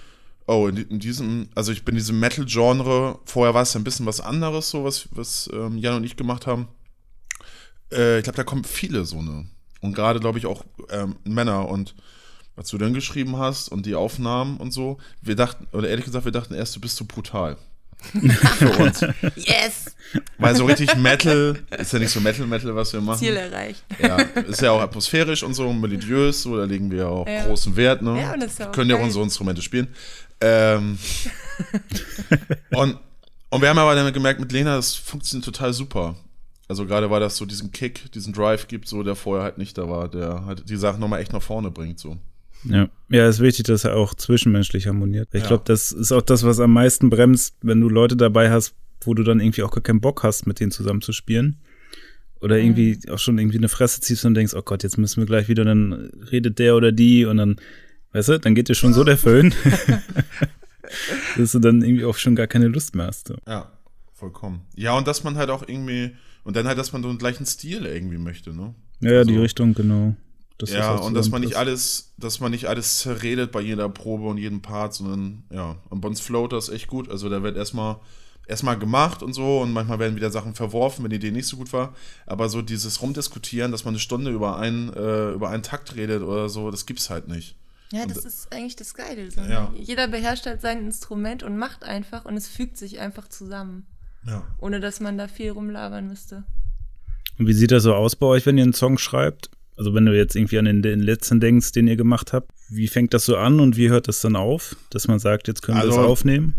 [0.48, 3.84] oh, in, in diesem, also ich bin in diesem Metal-Genre, vorher war es ja ein
[3.84, 6.67] bisschen was anderes, so was, was ähm, Jan und ich gemacht haben.
[7.91, 9.48] Äh, ich glaube, da kommen viele so eine.
[9.82, 11.95] Und gerade, glaube ich, auch ähm, Männer und
[12.55, 16.25] was du dann geschrieben hast und die Aufnahmen und so, wir dachten, oder ehrlich gesagt,
[16.25, 17.57] wir dachten erst, du bist so brutal.
[18.57, 19.01] Für uns.
[19.35, 19.95] Yes!
[20.37, 23.19] Weil so richtig Metal, ist ja nicht so Metal-Metal, was wir machen.
[23.19, 23.83] Ziel erreicht.
[23.99, 27.45] Ja, ist ja auch atmosphärisch und so, melodiös, so, da legen wir ja auch Ja.
[27.45, 28.21] großen Wert, ne?
[28.21, 29.87] Ja, und das ist auch Können ja auch unsere Instrumente spielen.
[30.41, 30.99] Ähm,
[32.71, 32.99] und,
[33.49, 36.15] und wir haben aber dann gemerkt, mit Lena, das funktioniert total super.
[36.67, 39.77] Also gerade weil das so diesen Kick, diesen Drive gibt, so der vorher halt nicht
[39.77, 42.17] da war, der halt die Sachen nochmal echt nach vorne bringt, so.
[42.67, 42.89] Ja.
[43.10, 45.30] ja, ist wichtig, dass er auch zwischenmenschlich harmoniert.
[45.34, 45.47] Ich Ja.
[45.49, 49.13] glaube, das ist auch das, was am meisten bremst, wenn du Leute dabei hast, wo
[49.13, 51.58] du dann irgendwie auch gar keinen Bock hast, mit denen zusammen zu spielen.
[52.41, 55.25] Oder irgendwie auch schon irgendwie eine Fresse ziehst und denkst, oh Gott, jetzt müssen wir
[55.25, 55.93] gleich wieder, dann
[56.32, 57.56] redet der oder die und dann,
[58.13, 59.54] weißt du, dann geht dir schon so der Föhn,
[61.38, 63.28] dass du dann irgendwie auch schon gar keine Lust mehr hast.
[63.30, 63.36] So.
[63.47, 63.71] Ja,
[64.13, 64.62] vollkommen.
[64.75, 66.12] Ja, und dass man halt auch irgendwie,
[66.43, 68.75] und dann halt, dass man so einen gleichen Stil irgendwie möchte, ne?
[69.01, 70.15] Ja, ja, die Also- Richtung, genau.
[70.57, 73.89] Das ja, auch und dass man nicht alles, dass man nicht alles zerredet bei jeder
[73.89, 77.09] Probe und jedem Part, sondern ja, und bei uns float das echt gut.
[77.09, 77.97] Also da wird erstmal,
[78.47, 81.57] erstmal gemacht und so und manchmal werden wieder Sachen verworfen, wenn die Idee nicht so
[81.57, 81.93] gut war.
[82.25, 86.21] Aber so dieses Rumdiskutieren, dass man eine Stunde über einen, äh, über einen Takt redet
[86.23, 87.57] oder so, das gibt's halt nicht.
[87.91, 89.29] Ja, das Und- ist eigentlich das Geile.
[89.31, 89.41] So.
[89.41, 89.73] Ja.
[89.77, 93.85] Jeder beherrscht halt sein Instrument und macht einfach und es fügt sich einfach zusammen.
[94.25, 94.43] Ja.
[94.59, 96.45] Ohne dass man da viel rumlabern müsste.
[97.37, 99.49] Und wie sieht das so aus bei euch, wenn ihr einen Song schreibt?
[99.77, 102.88] Also wenn du jetzt irgendwie an den, den letzten denkst, den ihr gemacht habt, wie
[102.88, 105.77] fängt das so an und wie hört das dann auf, dass man sagt, jetzt können
[105.77, 106.55] wir Also- das aufnehmen?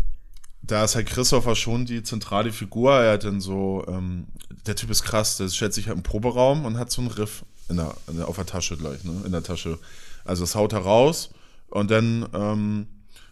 [0.61, 2.91] Da ist halt Christopher schon die zentrale Figur.
[2.93, 4.27] Er hat dann so, ähm,
[4.65, 7.45] der Typ ist krass, der stellt sich halt im Proberaum und hat so einen Riff
[7.69, 9.13] in der, in der, auf der Tasche gleich, ne?
[9.25, 9.79] In der Tasche.
[10.25, 11.29] Also das haut er raus
[11.69, 12.87] und dann ähm,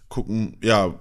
[0.08, 0.96] gucken, ja,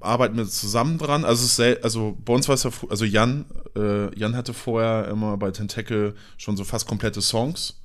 [0.00, 1.24] arbeiten wir zusammen dran.
[1.24, 3.44] Also, ist also bei uns war es ja, also Jan,
[3.76, 7.80] äh, Jan hatte vorher immer bei Tentacle schon so fast komplette Songs.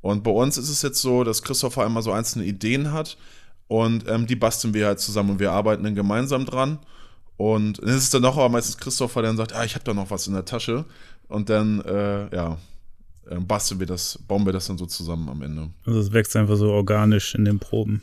[0.00, 3.16] Und bei uns ist es jetzt so, dass Christopher einmal so einzelne Ideen hat
[3.66, 6.78] und ähm, die basteln wir halt zusammen und wir arbeiten dann gemeinsam dran.
[7.36, 9.84] Und dann ist es dann auch aber meistens Christopher, der dann sagt, ah, ich habe
[9.84, 10.84] da noch was in der Tasche.
[11.28, 12.58] Und dann, äh, ja,
[13.30, 15.70] ähm, basteln wir das, bauen wir das dann so zusammen am Ende.
[15.84, 18.02] Also es wächst einfach so organisch in den Proben.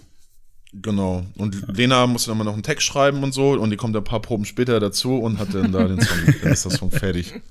[0.81, 1.25] Genau.
[1.37, 3.51] Und Lena muss dann immer noch einen Text schreiben und so.
[3.51, 6.17] Und die kommt ein paar Proben später dazu und hat dann da den Song.
[6.41, 7.41] dann ist der Song fertig.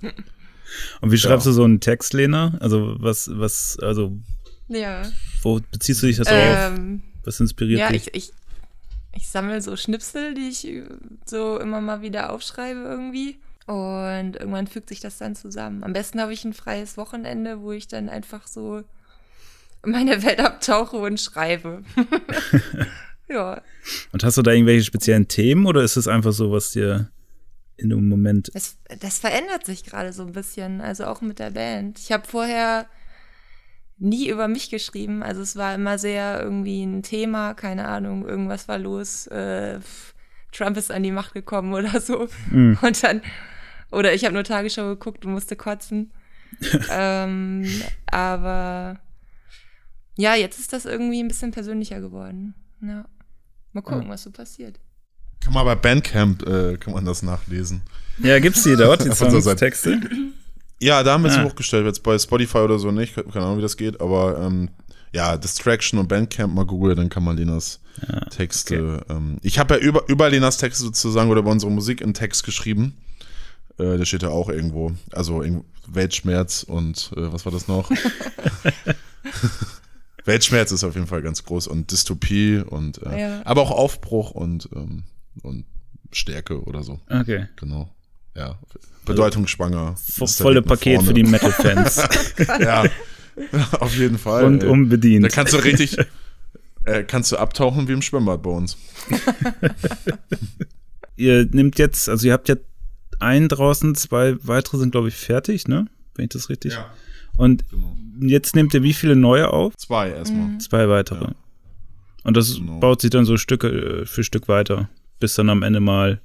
[1.01, 2.57] Und wie schreibst du so einen Text, Lena?
[2.61, 4.13] Also was, was, also
[4.69, 5.03] Ja.
[5.43, 6.35] wo beziehst du dich das auf?
[6.35, 8.09] Ähm, Was inspiriert ja, dich?
[8.09, 8.33] ich, ich,
[9.15, 10.85] ich sammle so Schnipsel, die ich äh,
[11.27, 13.39] so immer mal wieder aufschreibe irgendwie.
[13.67, 15.85] Und irgendwann fügt sich das dann zusammen.
[15.85, 18.83] Am besten habe ich ein freies Wochenende, wo ich dann einfach so
[19.85, 21.83] in meine Welt abtauche und schreibe.
[23.29, 23.63] ja.
[24.13, 27.11] Und hast du da irgendwelche speziellen Themen oder ist es einfach so, was dir
[27.77, 31.51] in dem Moment Das, das verändert sich gerade so ein bisschen, also auch mit der
[31.51, 31.99] Band.
[31.99, 32.87] Ich habe vorher
[33.99, 38.69] nie über mich geschrieben, also es war immer sehr irgendwie ein Thema, keine Ahnung, irgendwas
[38.69, 39.79] war los, äh,
[40.53, 42.29] Trump ist an die Macht gekommen oder so.
[42.51, 42.79] Mhm.
[42.81, 43.23] Und dann,
[43.91, 46.13] oder ich habe nur Tagesschau geguckt und musste kotzen.
[46.91, 47.67] ähm,
[48.07, 49.01] aber
[50.17, 52.55] ja, jetzt ist das irgendwie ein bisschen persönlicher geworden.
[52.81, 53.05] Ja.
[53.73, 54.79] Mal gucken, was so passiert.
[55.43, 57.83] Kann man bei Bandcamp, äh, kann man das nachlesen.
[58.19, 59.43] Ja, gibt's die dort, die Seite.
[59.43, 60.01] Songtexte?
[60.81, 61.45] Ja, da haben wir sie Ah.
[61.45, 61.87] hochgestellt.
[61.87, 63.15] Jetzt bei Spotify oder so nicht.
[63.15, 64.01] Keine Ahnung, wie das geht.
[64.01, 64.71] Aber ähm,
[65.13, 67.81] ja, Distraction und Bandcamp mal googeln, dann kann man Lenas
[68.31, 69.05] Texte.
[69.09, 72.45] Ähm, ich habe ja über, über Lenas Texte sozusagen oder über unsere Musik einen Text
[72.45, 72.97] geschrieben.
[73.79, 74.93] Äh, der steht da auch irgendwo.
[75.13, 77.91] Also irgendwo Weltschmerz und äh, was war das noch?
[80.25, 83.43] Weltschmerz ist auf jeden Fall ganz groß und Dystopie und äh, Ja.
[83.45, 85.05] aber auch Aufbruch und, ähm,
[85.43, 85.67] und
[86.13, 87.01] Stärke oder so.
[87.11, 87.47] Okay.
[87.57, 87.91] Genau.
[88.35, 88.59] Ja.
[89.05, 89.97] Bedeutungsschwanger.
[90.19, 91.09] Der Volle Paket vorne.
[91.09, 92.03] für die Metal-Fans.
[92.61, 92.85] Ja,
[93.81, 94.45] auf jeden Fall.
[94.45, 94.69] Und ey.
[94.69, 95.25] unbedient.
[95.25, 95.97] Da kannst du richtig,
[96.85, 98.77] äh, kannst du abtauchen wie im Schwimmbad bei uns.
[101.17, 102.57] ihr nehmt jetzt, also ihr habt ja
[103.21, 105.87] einen draußen, zwei weitere sind, glaube ich, fertig, ne?
[106.15, 106.77] Wenn ich das richtig.
[107.37, 107.97] Und genau.
[108.21, 109.77] jetzt nehmt ihr wie viele neue auf?
[109.77, 110.59] Zwei erstmal.
[110.59, 111.25] Zwei weitere.
[111.25, 111.35] Ja.
[112.23, 112.79] Und das Genau.
[112.79, 113.69] baut sich dann so Stücke
[114.03, 114.89] äh, für Stück weiter,
[115.21, 116.21] bis dann am Ende mal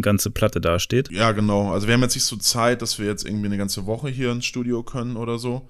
[0.00, 1.10] ganze Platte dasteht.
[1.10, 1.72] Ja, genau.
[1.72, 4.32] Also wir haben jetzt nicht so Zeit, dass wir jetzt irgendwie eine ganze Woche hier
[4.32, 5.68] ins Studio können oder so.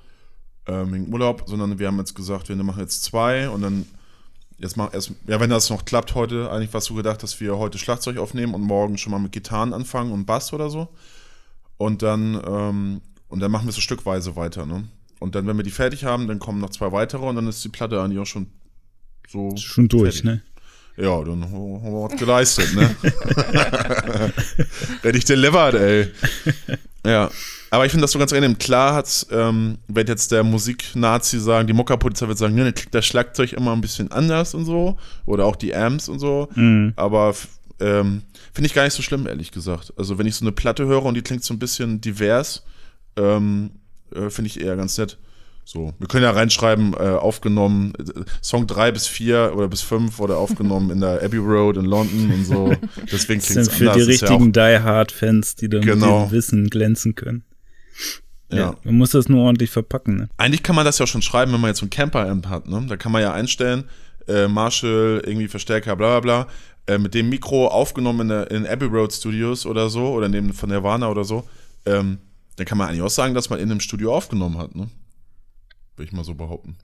[0.66, 3.84] Ähm, wegen Urlaub, sondern wir haben jetzt gesagt, wir machen jetzt zwei und dann
[4.58, 7.58] jetzt mal erst, ja, wenn das noch klappt heute, eigentlich warst du gedacht, dass wir
[7.58, 10.88] heute Schlagzeug aufnehmen und morgen schon mal mit Gitarren anfangen und Bass oder so.
[11.78, 14.84] Und dann, ähm, und dann machen wir so stückweise weiter, ne?
[15.18, 17.64] Und dann, wenn wir die fertig haben, dann kommen noch zwei weitere und dann ist
[17.64, 18.48] die Platte eigentlich auch schon
[19.28, 19.56] so.
[19.56, 20.24] Schon durch, fertig.
[20.24, 20.42] ne?
[20.96, 22.94] Ja, dann haben wir was geleistet, ne?
[25.02, 26.12] Ready delivered, ey.
[27.04, 27.30] Ja.
[27.70, 28.58] Aber ich finde das so ganz angenehm.
[28.58, 32.94] Klar hat's, ähm, wird jetzt der Musiknazi sagen, die Mockerpolizei wird sagen, ne, dann klingt
[32.94, 34.98] das Schlagzeug immer ein bisschen anders und so.
[35.24, 36.50] Oder auch die Amps und so.
[36.54, 36.92] Mhm.
[36.96, 37.34] Aber
[37.80, 39.94] ähm, finde ich gar nicht so schlimm, ehrlich gesagt.
[39.96, 42.62] Also wenn ich so eine Platte höre und die klingt so ein bisschen divers,
[43.16, 43.70] ähm,
[44.14, 45.16] äh, finde ich eher ganz nett.
[45.64, 50.18] So, wir können ja reinschreiben, äh, aufgenommen, äh, Song 3 bis 4 oder bis 5
[50.18, 52.72] wurde aufgenommen in der Abbey Road in London und so.
[53.10, 54.06] Deswegen Das klingt sind es für anders.
[54.06, 56.22] die Ist ja richtigen Die Hard-Fans, die dann Genau.
[56.22, 57.44] mit dem Wissen glänzen können.
[58.50, 58.76] auch, ja.
[58.84, 60.28] Man muss das nur ordentlich verpacken, ne?
[60.36, 62.66] Eigentlich kann man das ja schon schreiben, wenn man jetzt so ein Camper-Amp hat.
[62.68, 62.84] Ne?
[62.88, 63.84] Da kann man ja einstellen,
[64.28, 66.92] äh, Marshall, irgendwie Verstärker, bla bla bla.
[66.92, 70.52] Äh, mit dem Mikro aufgenommen in, der, in Abbey Road Studios oder so, oder neben
[70.52, 71.44] von Nirvana oder so.
[71.86, 72.18] Ähm,
[72.56, 74.74] dann kann man eigentlich auch sagen, dass man in einem Studio aufgenommen hat.
[74.74, 74.88] Ne?
[76.02, 76.74] Würde ich mal so behaupten.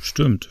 [0.00, 0.48] Stimmt.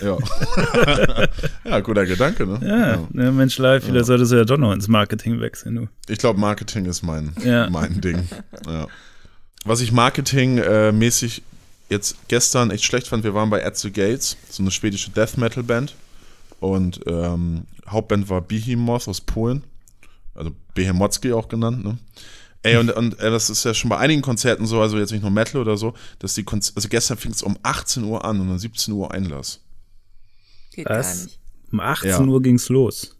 [0.00, 0.16] Ja.
[1.64, 2.60] ja, guter Gedanke, ne?
[2.62, 5.88] Ja, ne, Mensch live, vielleicht solltest du ja doch noch ins Marketing wechseln, du.
[6.06, 7.68] Ich glaube, Marketing ist mein, Ja.
[7.70, 8.28] mein Ding.
[8.68, 8.86] Ja.
[9.64, 11.42] Was ich marketingmäßig
[11.88, 15.36] jetzt gestern echt schlecht fand, wir waren bei At the Gates, so eine schwedische Death
[15.36, 15.96] Metal Band.
[16.60, 19.64] Und ähm, Hauptband war Behemoth aus Polen.
[20.36, 21.98] Also Behemotzki auch genannt, ne?
[22.64, 25.20] Ey, und, und äh, das ist ja schon bei einigen Konzerten so, also jetzt nicht
[25.20, 28.40] nur Metal oder so, dass die Konz also gestern fing es um 18 Uhr an
[28.40, 29.60] und um 17 Uhr Einlass.
[30.72, 31.28] Geht Was?
[31.70, 32.20] Um 18 Ja.
[32.20, 33.16] Uhr ging's los.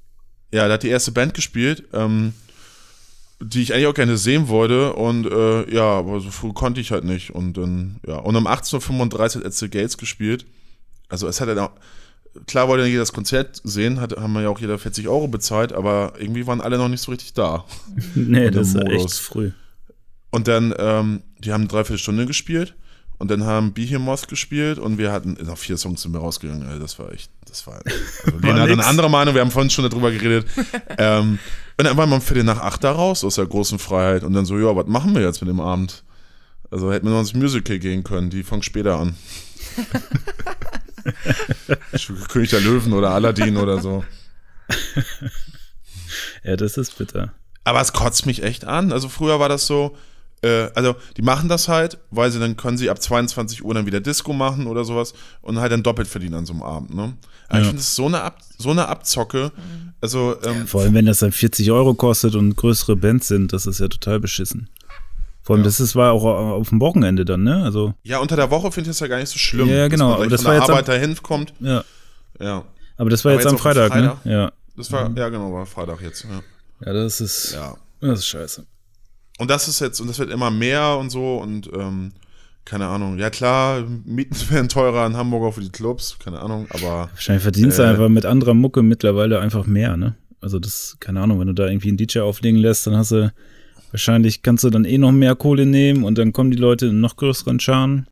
[0.50, 2.32] Ja, da hat die erste Band gespielt, ähm,
[3.40, 6.90] die ich eigentlich auch gerne sehen wollte und äh, ja, aber so früh konnte ich
[6.90, 10.46] halt nicht und dann, ja, und um 18.35 Uhr hat Etzel Gates gespielt.
[11.10, 11.72] Also es hat dann auch,
[12.46, 15.72] klar wollte jeder das Konzert sehen, hat, haben wir ja auch jeder 40 Euro bezahlt,
[15.72, 17.64] aber irgendwie waren alle noch nicht so richtig da.
[18.14, 19.52] Nee, das im echt früh.
[20.30, 22.74] Und dann, ähm, die haben eine Dreiviertelstunde gespielt
[23.18, 26.78] und dann haben Behemoth gespielt und wir hatten, nach vier Songs sind wir rausgegangen, ey,
[26.80, 27.80] das war echt, das war,
[28.24, 30.46] also Lena hat eine andere Meinung, wir haben vorhin schon darüber geredet.
[30.98, 31.38] ähm,
[31.76, 34.32] und dann waren wir um Viertel nach acht da raus aus der großen Freiheit und
[34.32, 36.02] dann so, ja, was machen wir jetzt mit dem Abend?
[36.70, 39.14] Also hätten wir noch ins Musical gehen können, die fangen später an.
[42.28, 44.04] König der Löwen oder Aladdin oder so.
[46.42, 47.32] Ja, das ist bitter.
[47.64, 48.92] Aber es kotzt mich echt an.
[48.92, 49.96] Also früher war das so,
[50.42, 53.86] äh, also die machen das halt, weil sie dann können sie ab 22 Uhr dann
[53.86, 57.14] wieder Disco machen oder sowas und halt dann doppelt verdienen an so einem Abend, ne?
[57.48, 57.70] Aber ich Ja.
[57.70, 59.52] finde es so eine, Ab so eine Abzocke.
[60.00, 63.66] Also, ähm, Vor allem, wenn das dann 40 Euro kostet und größere Bands sind, das
[63.66, 64.68] ist ja total beschissen.
[65.44, 65.66] Vor allem, Ja.
[65.66, 67.62] das ist, war auch auf dem Wochenende dann, ne?
[67.62, 69.68] Also, ja, unter der Woche finde ich das ja gar nicht so schlimm.
[69.68, 71.52] Ja, genau, Dass das war jetzt am- Arbeit dahin kommt.
[71.60, 71.84] ja.
[72.40, 72.64] Ja.
[72.96, 74.24] Aber das war Aber jetzt am jetzt den Freitag, Freitag?
[74.24, 74.32] ne?
[74.32, 74.52] Ja.
[74.76, 76.24] Das war, ja, genau, war Freitag jetzt.
[76.24, 76.40] Ja.
[76.86, 77.76] Ja, das ist, ja.
[78.00, 78.66] das ist scheiße.
[79.38, 82.12] Und das ist jetzt, und das wird immer mehr und so und ähm,
[82.64, 83.18] keine Ahnung.
[83.18, 87.42] Ja klar, Mieten werden teurer in Hamburg auch für die Clubs, keine Ahnung, aber Wahrscheinlich
[87.42, 87.86] verdienst du Äh.
[87.88, 90.14] einfach mit anderer Mucke mittlerweile einfach mehr, ne?
[90.40, 93.32] Also das, keine Ahnung, wenn du da irgendwie einen DJ auflegen lässt, dann hast du,
[93.94, 97.00] wahrscheinlich kannst du dann eh noch mehr Kohle nehmen und dann kommen die Leute in
[97.00, 98.08] noch größeren Scharen.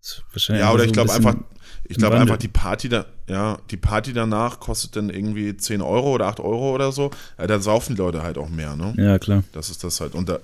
[0.48, 1.40] Ja, oder so ich ein glaube bisschen- einfach,
[1.88, 6.12] ich glaube einfach die Party da, ja, die Party danach kostet dann irgendwie 10 Euro
[6.12, 7.10] oder 8 Euro oder so.
[7.36, 8.94] Ja, dann saufen die Leute halt auch mehr, ne?
[8.96, 9.42] Ja, klar.
[9.50, 10.14] Das ist das halt.
[10.14, 10.38] Und da,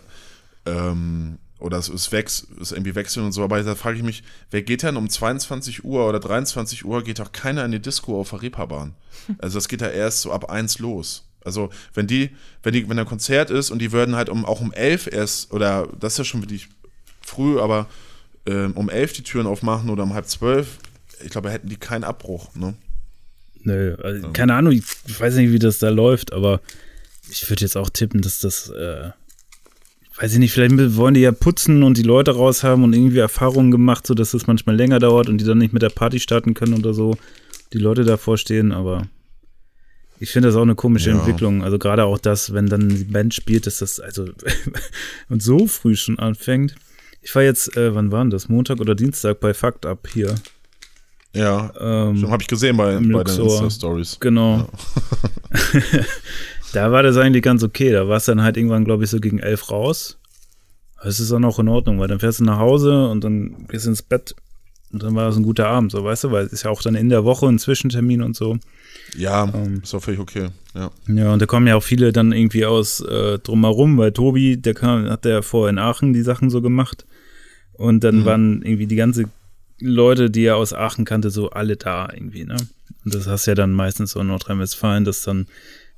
[0.67, 4.23] ähm, oder es ist, wechs, ist irgendwie wechseln und so, aber da frage ich mich,
[4.51, 8.21] wer geht denn um 22 Uhr oder 23 Uhr, geht doch keiner in die Disco
[8.21, 8.95] auf der Reeperbahn.
[9.39, 11.28] Also das geht ja erst so ab 1 los.
[11.49, 12.31] Also wenn die,
[12.63, 15.51] wenn die, wenn ein Konzert ist und die würden halt um, auch um 11 erst,
[15.51, 16.69] oder das ist ja schon wirklich
[17.23, 17.89] früh, aber
[18.47, 20.79] ähm, um 11 die Türen aufmachen oder um halb 12,
[21.25, 22.75] ich glaube, hätten die keinen Abbruch, ne?
[23.63, 24.85] Nö, also, keine Ahnung, ich
[25.21, 26.61] weiß nicht, wie das da läuft, aber
[27.31, 29.11] ich würde jetzt auch tippen, dass das, äh,
[30.21, 33.19] weiß ich nicht, vielleicht wollen die ja putzen und die Leute raus haben und irgendwie
[33.19, 36.21] Erfahrungen gemacht, so dass das manchmal länger dauert und die dann nicht mit der Party
[36.21, 37.17] starten können oder so,
[37.73, 39.09] die Leute davor stehen, aber
[40.21, 41.19] ich finde das auch eine komische Ja.
[41.19, 41.63] Entwicklung.
[41.63, 44.27] Also gerade auch das, wenn dann die Band spielt, dass das also
[45.29, 46.75] und so früh schon anfängt.
[47.23, 48.49] Ich war jetzt, äh, wann war denn das?
[48.49, 50.35] Montag oder Dienstag bei Fucked Up hier.
[51.35, 53.13] Ja, Ähm, habe ich gesehen bei, bei den.
[53.41, 54.19] Insta-Stories.
[54.21, 54.69] Genau.
[56.73, 57.93] da war das eigentlich ganz okay.
[57.93, 60.19] Da war es dann halt irgendwann, glaube ich, so gegen elf raus.
[61.05, 63.85] Es ist dann auch in Ordnung, weil dann fährst du nach Hause und dann gehst
[63.85, 64.35] du ins Bett
[64.93, 66.83] und dann war das ein guter Abend, so weißt du, weil es ist ja auch
[66.83, 68.59] dann in der Woche ein Zwischentermin und so.
[69.17, 69.81] Ja, Ähm.
[69.83, 70.49] ist auch völlig okay.
[70.75, 70.91] Ja.
[71.09, 74.75] Ja, und da kommen ja auch viele dann irgendwie aus äh, drumherum, weil Tobi, der
[74.75, 77.05] kam, hat ja vorher in Aachen die Sachen so gemacht.
[77.75, 78.25] Und dann Mhm.
[78.25, 79.25] waren irgendwie die ganze
[79.81, 82.57] Leute, die er aus Aachen kannte, so alle da irgendwie, ne?
[83.05, 85.47] Und das hast ja dann meistens so in Nordrhein-Westfalen, dass dann,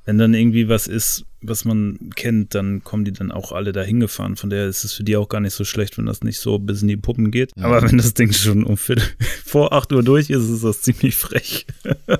[0.04, 3.82] wenn dann irgendwie was ist, was man kennt, dann kommen die dann auch alle da
[3.82, 4.36] hingefahren.
[4.36, 6.58] Von daher ist es für die auch gar nicht so schlecht, wenn das nicht so
[6.58, 7.52] bis in die Puppen geht.
[7.60, 9.04] Aber wenn das Ding schon um Viertel
[9.46, 11.66] vor 8 Uhr durch ist, ist das ziemlich frech.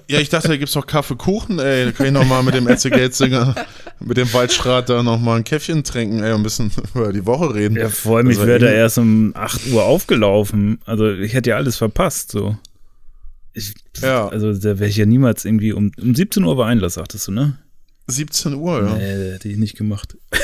[0.08, 1.84] Ja, ich dachte, da gibt's doch Kaffeekuchen, ey.
[1.86, 3.54] Da kann ich nochmal mit dem Etze Geldsinger,
[4.00, 7.76] mit dem Waldschrat da nochmal ein Käffchen trinken, ey, ein bisschen über die Woche reden.
[7.76, 10.78] Ja, vor allem, ich wäre da irgendwie- erst um 8 Uhr aufgelaufen.
[10.86, 12.56] Also ich hätte ja alles verpasst, so.
[13.52, 14.28] Ich, Ja.
[14.28, 17.32] Also da wäre ich ja niemals irgendwie um, um 17 Uhr war Einlass, sagtest du,
[17.32, 17.58] ne?
[18.10, 18.94] 17 Uhr, ja.
[18.96, 20.16] Nee, hätte ich nicht gemacht.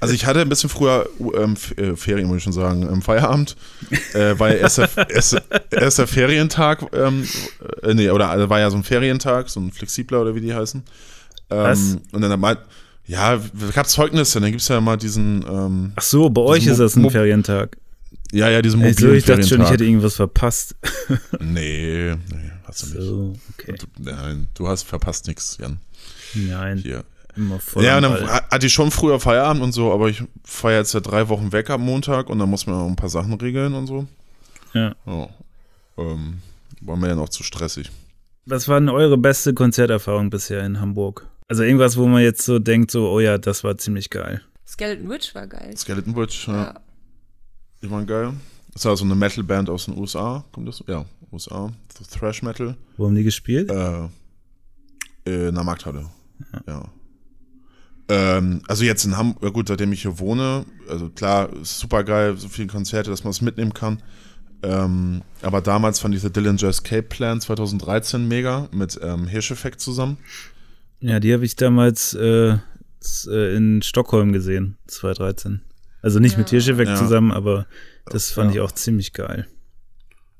[0.00, 3.54] Also ich hatte ein bisschen früher ähm, äh, Ferien, muss ich schon sagen, ähm, Feierabend,
[4.12, 7.24] äh, weil erster, erster, erster Ferientag, ähm,
[7.84, 10.52] äh, nee, oder also war ja so ein Ferientag, so ein flexibler oder wie die
[10.52, 10.82] heißen.
[11.50, 11.96] Ähm, Was?
[12.10, 12.58] Und dann mal,
[13.06, 13.40] ja,
[13.72, 17.02] gab Zeugnisse, dann gibt's ja mal diesen, ähm, Ach so, bei euch ist das ein
[17.02, 17.76] Mo- Ferientag.
[18.32, 20.74] ja, ja, diesen Ey, so, mobilen ich dachte schon, ich hätte irgendwas verpasst.
[21.38, 23.00] Nee, nee, hast du nicht.
[23.00, 23.76] So, okay.
[23.78, 25.78] Du, nein, du hast verpasst nichts, Jan.
[26.34, 27.04] Nein, Hier.
[27.36, 27.84] immer voll.
[27.84, 28.42] Ja, und dann Ball.
[28.50, 31.70] hatte ich schon früher Feierabend und so, aber ich feiere jetzt ja drei Wochen weg
[31.70, 34.06] am Montag und dann muss man auch ein paar Sachen regeln und so.
[34.74, 34.94] ja.
[35.06, 35.28] Ja.
[35.96, 36.38] Ähm,
[36.80, 37.90] war mir ja noch zu stressig.
[38.46, 41.26] Was war denn eure beste Konzerterfahrung bisher in Hamburg?
[41.48, 44.40] Also irgendwas, wo man jetzt so denkt, so, oh ja, das war ziemlich geil.
[44.66, 45.76] Skeleton Witch war geil.
[45.76, 46.54] Skeleton Witch, ja.
[46.64, 46.74] Ja.
[47.82, 48.32] Die waren geil.
[48.72, 50.44] Das war so eine Metalband aus den USA.
[50.52, 50.84] Kommt das?
[50.86, 51.72] Ja, USA.
[51.98, 52.76] So Thrash Metal.
[52.96, 53.70] Wo haben die gespielt?
[53.70, 54.04] Äh,
[55.24, 56.06] in der Markthalle.
[56.68, 56.84] Ja.
[58.08, 62.36] Ähm, also jetzt in Hamburg, ja gut, seitdem ich hier wohne, also klar, super geil,
[62.36, 64.02] so viele Konzerte, dass man es mitnehmen kann.
[64.62, 70.18] Ähm, aber damals fand ich The Dillinger Escape Plan 2013 mega mit ähm, Hirscheffekt zusammen.
[71.00, 72.56] Ja, die habe ich damals äh,
[73.28, 75.60] äh in Stockholm gesehen, 2013.
[76.02, 76.38] Also nicht ja.
[76.38, 76.96] mit Hirscheffekt ja.
[76.96, 77.66] zusammen, aber
[78.06, 78.62] das fand ja.
[78.62, 79.46] ich auch ziemlich geil.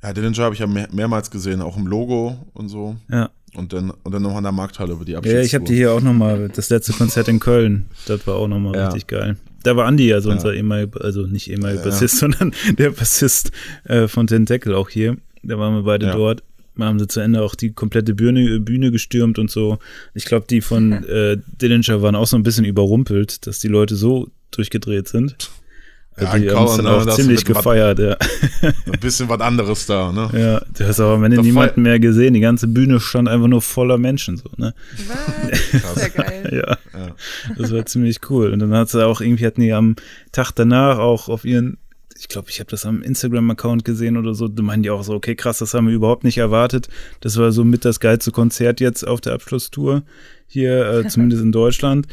[0.03, 2.97] Ja, Dillinger habe ich ja mehr, mehrmals gesehen, auch im Logo und so.
[3.11, 3.31] Ja.
[3.55, 5.41] Und dann, und dann noch an der Markthalle über die Abschiedstour.
[5.41, 8.49] Ja, ich habe die hier auch nochmal, das letzte Konzert in Köln, das war auch
[8.49, 8.87] nochmal ja.
[8.87, 9.37] richtig geil.
[9.63, 10.37] Da war Andi, also ja.
[10.37, 11.87] unser ehemaliger, also nicht ehemaliger ja.
[11.87, 13.51] Bassist, sondern der Bassist
[13.85, 15.17] äh, von Tentacle auch hier.
[15.43, 16.43] Da waren wir beide dort.
[16.75, 19.79] Wir haben sie zu Ende auch die komplette Bühne, Bühne gestürmt und so.
[20.15, 23.97] Ich glaube, die von äh, Dillinger waren auch so ein bisschen überrumpelt, dass die Leute
[23.97, 25.37] so durchgedreht sind.
[26.21, 28.17] Ja, die haben es dann auch ziemlich gefeiert, ja.
[28.63, 30.31] Ein bisschen was anderes da, ne?
[30.33, 32.35] Ja, du hast aber wenn niemanden mehr gesehen.
[32.35, 34.75] Die ganze Bühne stand einfach nur voller Menschen, so, ne?
[35.07, 35.95] Was?
[35.95, 36.51] Sehr geil.
[36.53, 36.77] ja.
[36.99, 37.15] ja.
[37.57, 38.53] Das war ziemlich cool.
[38.53, 39.97] Und dann hat sie auch irgendwie, hatten die am
[40.33, 41.79] Tag danach auch auf ihren,
[42.19, 45.15] ich glaube, ich habe das am Instagram-Account gesehen oder so, da meinen die auch so,
[45.15, 46.89] okay, krass, das haben wir überhaupt nicht erwartet.
[47.21, 50.03] Das war so mit das geilste Konzert jetzt auf der Abschlusstour
[50.49, 52.09] hier, äh, zumindest in Deutschland.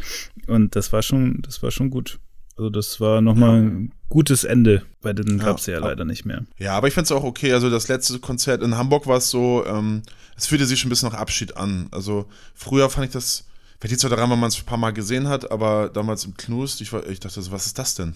[0.47, 2.19] Und das war schon, das war schon gut.
[2.57, 6.25] Also das war nochmal ein gutes Ende, bei den gab es ja, ja, leider nicht
[6.25, 6.45] mehr.
[6.57, 7.51] Ja, aber ich finde es auch okay.
[7.51, 10.03] Also das letzte Konzert in Hamburg war es so, ähm,
[10.37, 11.87] es fühlte sich schon ein bisschen nach Abschied an.
[11.91, 13.45] Also früher fand ich das,
[13.79, 16.37] vielleicht liegt zwar daran, weil man es ein paar Mal gesehen hat, aber damals im
[16.37, 18.15] Knust, ich, ich dachte so, was ist das denn?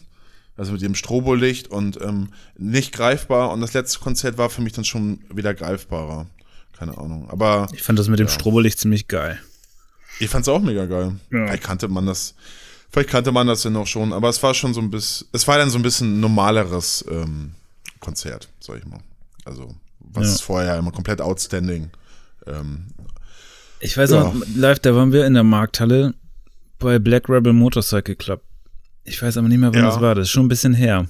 [0.56, 3.52] Also mit dem Strobolicht und ähm, nicht greifbar.
[3.52, 6.28] Und das letzte Konzert war für mich dann schon wieder greifbarer.
[6.78, 7.30] Keine Ahnung.
[7.30, 7.68] Aber.
[7.74, 8.34] Ich fand das mit dem ja.
[8.34, 9.40] Strobolicht ziemlich geil.
[10.20, 11.16] Ich fand es auch mega geil.
[11.32, 11.54] Ja.
[11.54, 12.36] Ich kannte man das.
[12.92, 15.48] Vielleicht kannte man das ja noch schon, aber es war schon so ein bisschen, es
[15.48, 17.52] war dann so ein bisschen normaleres ähm,
[18.00, 19.00] Konzert, sag ich mal.
[19.46, 20.46] Also, was ja.
[20.46, 21.92] vorher immer komplett outstanding.
[22.48, 22.88] Ähm,
[23.80, 24.24] ich weiß ja.
[24.24, 26.16] noch, live, da waren wir in der Markthalle
[26.80, 28.42] bei Black Rebel Motorcycle Club.
[29.04, 29.90] Ich weiß aber nicht mehr, wann ja.
[29.90, 30.16] das war.
[30.16, 31.08] Das ist schon ein bisschen her.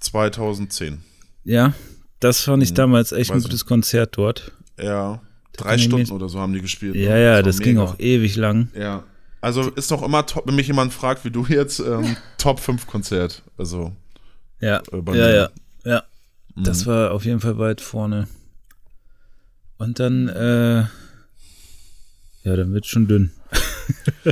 [0.00, 1.02] 2010.
[1.44, 1.72] Ja,
[2.20, 2.76] das fand ich hm.
[2.76, 4.52] damals echt weiß ein gutes Konzert dort.
[4.78, 6.96] Ja, drei Stunden oder so haben die gespielt.
[6.96, 7.24] Ja, ne?
[7.24, 8.68] ja, das, das ging auch ewig lang.
[8.74, 9.04] Ja.
[9.44, 12.86] Also ist doch immer top, wenn mich jemand fragt, wie du jetzt, ähm, Top 5
[12.86, 13.42] Konzert.
[13.58, 13.92] Also.
[14.58, 15.48] Ja, äh, ja, ja,
[15.84, 16.02] ja.
[16.54, 16.64] Mhm.
[16.64, 18.26] Das war auf jeden Fall weit vorne.
[19.76, 20.84] Und dann, äh,
[22.44, 23.32] ja, dann wird schon dünn.
[24.24, 24.30] ja,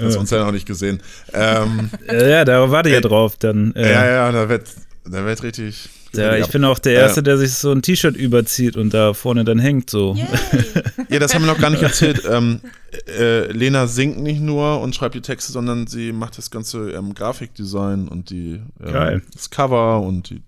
[0.00, 1.02] hast du uns ja noch nicht gesehen.
[1.34, 3.36] Ähm, ja, da warte ich ja drauf.
[3.36, 4.70] Dann, äh, ja, ja, da wird,
[5.04, 8.76] da wird richtig ja, ich bin auch der Erste, der sich so ein T-Shirt überzieht
[8.76, 10.16] und da vorne dann hängt so.
[11.08, 12.22] ja, das haben wir noch gar nicht erzählt.
[12.28, 12.60] Ähm,
[13.06, 17.14] äh, Lena singt nicht nur und schreibt die Texte, sondern sie macht das ganze ähm,
[17.14, 20.42] Grafikdesign und die, ähm, das Cover und, die,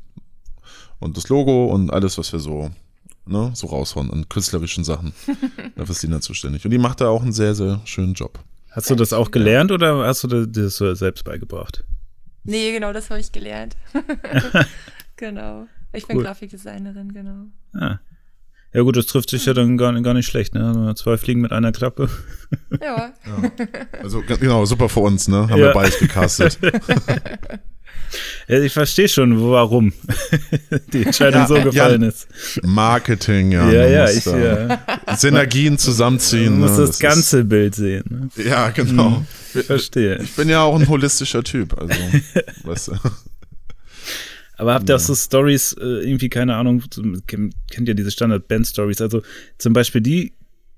[0.99, 2.71] und das Logo und alles, was wir so,
[3.27, 5.13] ne, so raushauen an künstlerischen Sachen.
[5.77, 6.65] Dafür ist Lena zuständig.
[6.65, 8.39] Und die macht da auch einen sehr, sehr schönen Job.
[8.71, 11.85] Hast du das auch gelernt oder hast du das selbst beigebracht?
[12.45, 13.77] Nee, genau, das habe ich gelernt.
[15.19, 15.67] Genau.
[15.93, 17.47] Ich bin Grafikdesignerin, genau.
[17.75, 17.99] Ah.
[18.75, 20.93] Ja gut, das trifft sich ja dann gar, gar nicht schlecht, ne?
[20.97, 22.09] Zwei Fliegen mit einer Klappe.
[22.81, 23.13] Ja.
[23.27, 23.51] ja.
[24.03, 25.37] Also genau, super für uns, ne?
[25.37, 25.67] Haben ja.
[25.67, 26.59] wir beides gecastet.
[28.47, 29.93] Ja, ich verstehe schon, warum
[30.95, 32.27] die Entscheidung ja, so gefallen ja, ist.
[32.63, 33.71] Marketing, ja.
[33.71, 34.81] Ja, ja, ich, ja.
[35.15, 36.55] Synergien zusammenziehen.
[36.55, 36.87] Du musst ne?
[36.87, 38.31] das, das, ganze ist, Bild sehen.
[38.35, 38.45] Ne?
[38.45, 39.23] Ja, genau.
[39.53, 40.23] Hm, verstehe.
[40.23, 41.95] Ich bin ja auch ein holistischer Typ, also,
[42.65, 42.93] weißt du.
[44.59, 46.83] Aber habt ihr auch so Stories, äh, irgendwie, keine Ahnung,
[47.29, 49.01] kennt ihr diese Standard-Band-Stories?
[49.01, 49.23] Also
[49.57, 50.33] zum Beispiel die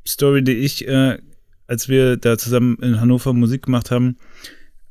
[0.07, 1.19] Story, die ich, äh,
[1.67, 4.19] als wir da zusammen in Hannover Musik gemacht haben,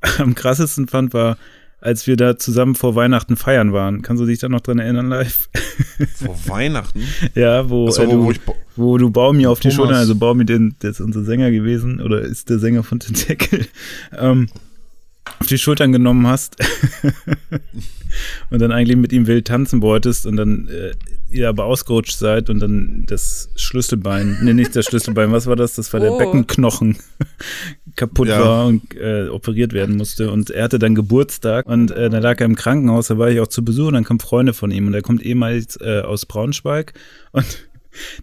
[0.17, 1.37] am krassesten fand, war,
[1.81, 4.01] als wir da zusammen vor Weihnachten feiern waren.
[4.01, 5.49] Kannst du dich da noch dran erinnern, live?
[6.15, 7.03] Vor Weihnachten?
[7.35, 8.33] ja, wo, so, äh, du, wo,
[8.75, 12.21] wo du Baumi auf die Schulter, also Baumi, den, der ist unser Sänger gewesen, oder
[12.21, 13.65] ist der Sänger von Tentacle,
[14.17, 14.49] ähm,
[15.39, 16.57] auf die Schultern genommen hast
[18.49, 20.91] und dann eigentlich mit ihm wild tanzen wolltest und dann äh,
[21.29, 25.75] ihr aber ausgerutscht seid und dann das Schlüsselbein, nee, nicht das Schlüsselbein, was war das?
[25.75, 26.03] Das war oh.
[26.03, 26.97] der Beckenknochen
[27.95, 28.39] kaputt ja.
[28.39, 32.39] war und äh, operiert werden musste und er hatte dann Geburtstag und äh, da lag
[32.39, 34.87] er im Krankenhaus, da war ich auch zu Besuch und dann kamen Freunde von ihm
[34.87, 36.93] und er kommt ehemals äh, aus Braunschweig
[37.31, 37.68] und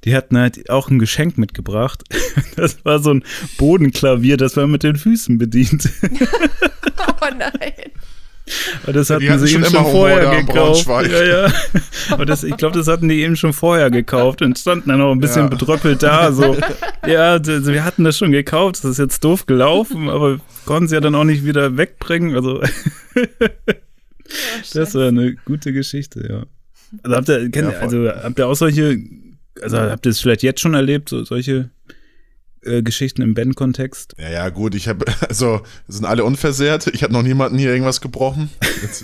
[0.04, 2.02] die hatten halt auch ein Geschenk mitgebracht.
[2.56, 3.22] Das war so ein
[3.58, 5.90] Bodenklavier, das war mit den Füßen bedient.
[6.02, 7.90] oh nein.
[8.86, 10.86] Und das hatten sie ihm schon vorher gekauft.
[10.86, 11.52] Ja, ja.
[12.16, 15.12] Und das, ich glaube, das hatten die eben schon vorher gekauft und standen dann auch
[15.12, 15.48] ein bisschen ja.
[15.48, 16.32] bedröppelt da.
[16.32, 16.56] So,
[17.06, 21.00] ja, wir hatten das schon gekauft, das ist jetzt doof gelaufen, aber konnten sie ja
[21.00, 22.36] dann auch nicht wieder wegbringen.
[22.36, 22.62] Also,
[24.72, 26.44] das war eine gute Geschichte, ja.
[27.02, 28.96] Also habt ihr, kennt, ja, also habt ihr auch solche,
[29.62, 31.70] also habt ihr es vielleicht jetzt schon erlebt, so, solche
[32.62, 34.14] äh, Geschichten im Bandkontext?
[34.18, 36.86] Ja, ja, gut, ich habe, also, sind alle unversehrt.
[36.88, 38.50] Ich habe noch niemanden hier irgendwas gebrochen.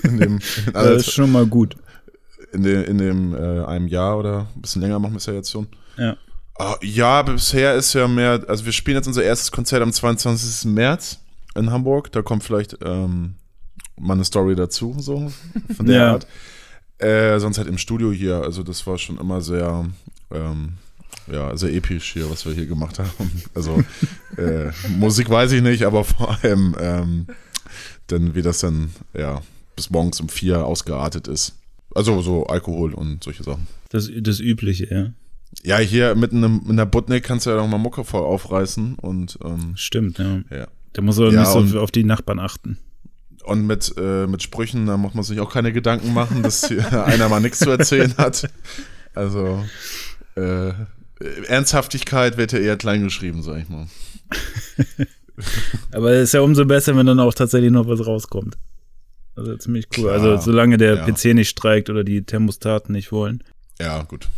[0.03, 1.77] In dem, in, Das ist schon mal gut.
[2.53, 5.33] in dem, in dem äh, einem Jahr oder ein bisschen länger machen wir es ja
[5.35, 5.69] jetzt schon.
[5.97, 6.17] Ja.
[6.59, 10.71] Ah, ja, bisher ist ja mehr, also wir spielen jetzt unser erstes Konzert am 22.
[10.71, 11.19] März
[11.55, 12.13] in Hamburg.
[12.13, 13.35] Da kommt vielleicht ähm,
[13.99, 15.33] mal eine Story dazu, so
[15.77, 16.13] von der Ja.
[16.13, 16.27] Art.
[16.99, 19.87] Äh, sonst halt im Studio hier, also das war schon immer sehr,
[20.35, 20.75] ähm,
[21.31, 23.31] ja, sehr episch hier, was wir hier gemacht haben.
[23.55, 23.83] Also
[24.37, 27.27] äh, Musik weiß ich nicht, aber vor allem, ähm,
[28.09, 29.43] dann wie das dann, ja,
[29.77, 31.59] bis morgens um vier ausgeartet ist.
[31.95, 33.67] Also so Alkohol und solche Sachen.
[33.91, 35.13] Das, das Übliche, ja.
[35.63, 38.95] Ja, hier mitten in, in der Butnik kannst du ja doch mal Mucke voll aufreißen
[38.97, 40.41] und ähm, Stimmt, ja.
[40.51, 40.67] ja.
[40.95, 42.79] Da muss man Ja, nicht so auf die Nachbarn achten.
[43.45, 47.05] Und mit, äh, mit Sprüchen, da muss man sich auch keine Gedanken machen, dass hier
[47.07, 48.49] einer mal nichts zu erzählen hat.
[49.15, 49.65] Also
[50.37, 50.73] äh,
[51.47, 53.87] Ernsthaftigkeit wird ja eher klein geschrieben, sag ich mal.
[55.93, 58.57] Aber es ist ja umso besser, wenn dann auch tatsächlich noch was rauskommt.
[59.35, 60.05] Also ziemlich cool.
[60.05, 61.05] Klar, also solange der ja.
[61.05, 63.43] PC nicht streikt oder die Thermostaten nicht wollen,
[63.81, 64.29] Ja, gut.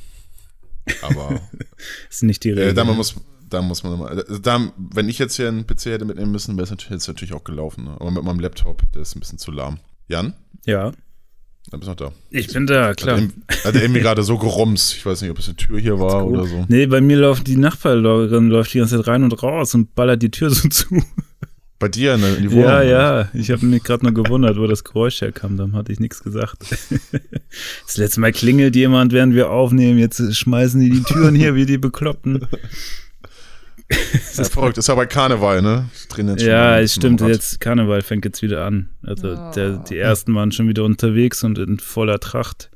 [1.03, 1.41] Aber
[2.11, 2.69] ist nicht die Regel.
[2.69, 3.17] äh, da muss,
[3.49, 4.09] da muss man mal.
[4.09, 7.35] Also da, wenn ich jetzt hier einen PC hätte mitnehmen müssen, wäre es natürlich, natürlich
[7.35, 7.85] auch gelaufen.
[7.85, 7.97] Ne?
[7.99, 9.79] Aber mit meinem Laptop, der ist ein bisschen zu lahm.
[10.07, 10.35] Jan,
[10.67, 10.93] ja,
[11.71, 12.13] da bist du noch da.
[12.31, 13.21] ich bin da, klar.
[13.21, 14.95] Hat, hat irgendwie gerade so gerumst.
[14.95, 16.65] Ich weiß nicht, ob es eine Tür hier war oder so.
[16.69, 20.23] Nee, bei mir läuft die Nachbarin läuft die ganze Zeit rein und raus und ballert
[20.23, 21.03] die Tür so zu.
[21.81, 22.65] Bei dir in, der- in die Wohnung.
[22.65, 23.29] Ja, ja.
[23.35, 25.57] Ich habe mich gerade nur gewundert, wo das Geräusch herkam.
[25.57, 26.59] Dann hatte ich nichts gesagt.
[27.87, 29.99] Das letzte Mal klingelt jemand, während wir aufnehmen.
[29.99, 32.47] Jetzt schmeißen die die Türen hier wie die Bekloppten.
[33.89, 34.79] Das ist verrückt.
[34.79, 35.89] Ist aber Karneval, ne?
[36.39, 37.21] Ja, ein es stimmt.
[37.21, 38.89] Jetzt Karneval fängt jetzt wieder an.
[39.03, 39.51] Also Oh.
[39.55, 42.71] der, die ersten waren schon wieder unterwegs und in voller Tracht.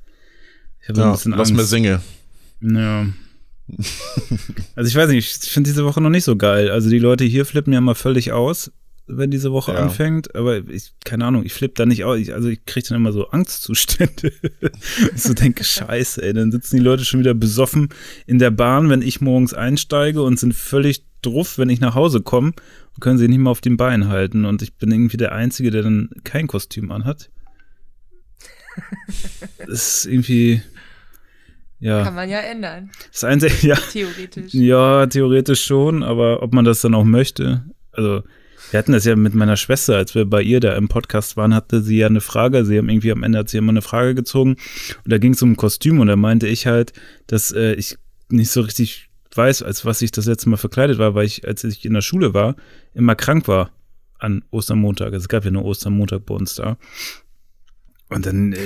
[0.83, 1.71] Ich habe ein Ja, bisschen lass mir Angst.
[1.71, 2.01] singen.
[2.61, 3.07] Ja.
[4.77, 6.71] Also ich weiß nicht, ich finde diese Woche noch nicht so geil.
[6.71, 8.71] Also die Leute hier flippen ja mal völlig aus,
[9.09, 9.79] wenn diese Woche Ja.
[9.79, 10.35] anfängt.
[10.35, 12.19] Aber ich, keine Ahnung, ich flippe da nicht aus.
[12.19, 14.33] Ich, also ich kriege dann immer so Angstzustände.
[15.15, 17.89] ich so denke, scheiße, ey, dann sitzen die Leute schon wieder besoffen
[18.27, 22.21] in der Bahn, wenn ich morgens einsteige und sind völlig druff, wenn ich nach Hause
[22.23, 22.49] komme
[22.95, 24.45] und können sich nicht mal auf den Beinen halten.
[24.45, 27.31] Und ich bin irgendwie der Einzige, der dann kein Kostüm anhat.
[29.59, 29.69] Das
[30.05, 30.63] ist irgendwie,
[31.81, 32.05] ja.
[32.05, 34.55] Kann man ja ändern, Das Einzige, ja, theoretisch.
[34.55, 38.23] ja, theoretisch schon, aber ob man das dann auch möchte, also
[38.71, 41.55] wir hatten das ja mit meiner Schwester, als wir bei ihr da im Podcast waren,
[41.55, 44.15] hatte sie ja eine Frage, sie haben irgendwie am Ende hat sie immer eine Frage
[44.15, 44.57] gezogen
[45.05, 46.93] und da ging es um ein Kostüm und da meinte ich halt,
[47.27, 47.97] dass äh, ich
[48.29, 51.65] nicht so richtig weiß, als was ich das letzte Mal verkleidet war, weil ich, als
[51.65, 52.57] ich in der Schule war,
[52.95, 53.71] immer krank war
[54.19, 55.13] an Ostermontag.
[55.13, 56.77] Also es gab ja nur Ostermontag bei uns da.
[58.11, 58.57] Und dann, äh,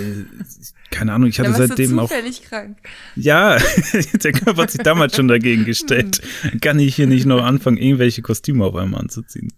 [0.92, 2.78] keine Ahnung, ich hatte seitdem auch zufällig krank.
[3.16, 3.58] ja,
[4.22, 6.20] der Körper hat sich damals schon dagegen gestellt.
[6.60, 9.52] Kann ich hier nicht noch anfangen, irgendwelche Kostüme auf einmal anzuziehen.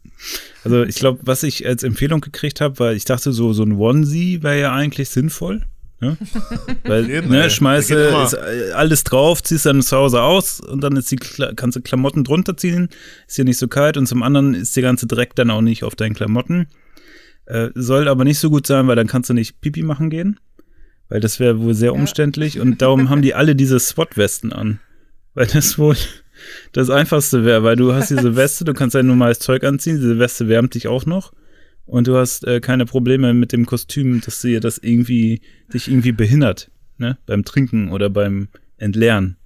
[0.65, 3.73] Also ich glaube, was ich als Empfehlung gekriegt habe, war, ich dachte so, so ein
[3.73, 5.67] Onesie wäre ja eigentlich sinnvoll.
[6.01, 6.17] Ne?
[6.85, 10.97] Weil, Jeden, ne, schmeiße ist äh, alles drauf, ziehst dann zu Hause aus und dann
[10.97, 12.89] ist die, Kla- kannst du Klamotten drunter ziehen,
[13.29, 15.85] ist hier nicht so kalt und zum anderen ist der ganze Dreck dann auch nicht
[15.85, 16.69] auf deinen Klamotten.
[17.47, 20.41] Äh, soll aber nicht so gut sein, weil dann kannst du nicht Pipi machen gehen.
[21.09, 21.99] Weil das wäre wohl sehr Ja.
[21.99, 24.81] umständlich und darum haben die alle diese SWAT-Westen an.
[25.35, 25.97] Weil das wohl
[26.73, 30.19] das Einfachste wäre, weil du hast diese Weste, du kannst dein normales Zeug anziehen, diese
[30.19, 31.33] Weste wärmt dich auch noch
[31.87, 35.43] und du hast äh, keine Probleme mit dem Kostüm, dass dir das irgendwie,
[35.73, 37.19] dich irgendwie behindert, ne?
[37.27, 39.37] Beim Trinken oder beim Entleeren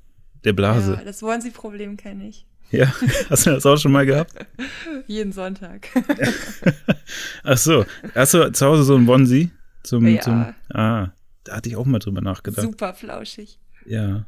[0.44, 1.00] der Ja, Blase.
[1.04, 2.46] das Onesie-Problem kenne ich.
[2.70, 2.92] Ja,
[3.30, 4.32] hast du das auch schon mal gehabt?
[5.06, 5.88] Jeden Sonntag.
[7.44, 9.50] Ach so, hast du zu Hause so ein Onesie?
[9.82, 10.20] Zum, Ja.
[10.20, 11.08] zum, ah,
[11.44, 12.62] da hatte ich auch mal drüber nachgedacht.
[12.62, 13.58] Super flauschig.
[13.86, 14.26] Ja.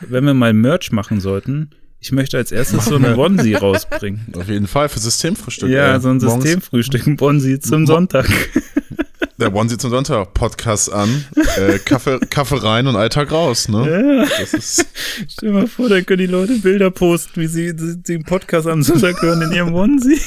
[0.00, 1.70] Wenn wir mal Merch machen sollten,
[2.00, 4.32] ich möchte als erstes so einen Onesie rausbringen.
[4.34, 5.68] Auf jeden Fall für Systemfrühstück.
[5.68, 6.00] Ja, ey.
[6.00, 8.28] so ein Systemfrühstück, ein Onesie zum Sonntag.
[9.38, 11.24] Der Onesie zum Sonntag, Podcast an,
[11.56, 14.26] äh, Kaffee, Kaffee rein und Alltag raus, ne?
[14.28, 14.46] Ja.
[14.60, 18.82] Stell dir mal vor, da können die Leute Bilder posten, wie sie den Podcast am
[18.82, 20.20] Sonntag hören in ihrem Onesie.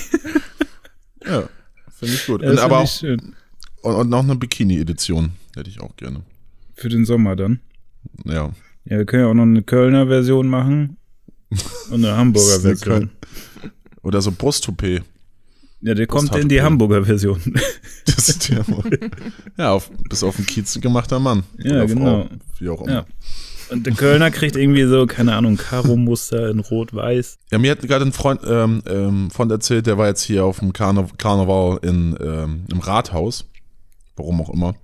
[1.28, 1.48] ja,
[1.92, 2.42] finde ich gut.
[2.42, 3.36] Ja, und, aber auch, ich schön.
[3.84, 6.22] und, und noch eine Bikini-Edition hätte ich auch gerne.
[6.74, 7.60] Für den Sommer dann.
[8.26, 8.52] Ja.
[8.86, 10.98] Ja, wir können ja auch noch eine Kölner Version machen
[11.92, 13.10] und eine Hamburger Version.
[14.02, 15.04] Oder so Brusttoupet.
[15.82, 17.40] Ja, der kommt in die Hamburger Version.
[18.06, 18.64] Das ist ja,
[19.58, 21.44] ja auf, bis auf den Kiez gemachter Mann.
[21.58, 22.28] Ja, genau.
[22.28, 22.30] Frau,
[22.60, 22.92] wie auch immer.
[22.92, 23.06] Ja.
[23.70, 27.40] Und der Kölner kriegt irgendwie so, keine Ahnung, Karo-Muster in Rot-Weiß.
[27.52, 30.60] Ja, mir hat gerade ein Freund, ähm, ähm, Freund erzählt, der war jetzt hier auf
[30.60, 33.46] dem Karne Karneval in, ähm, im Rathaus.
[34.16, 34.76] Warum auch immer.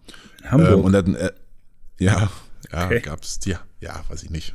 [0.43, 0.71] Hamburg.
[0.71, 1.31] Ähm, und er hat ein, äh,
[1.99, 2.29] ja,
[2.71, 2.99] ja, Okay.
[3.01, 4.53] gab's die, ja, weiß ich nicht.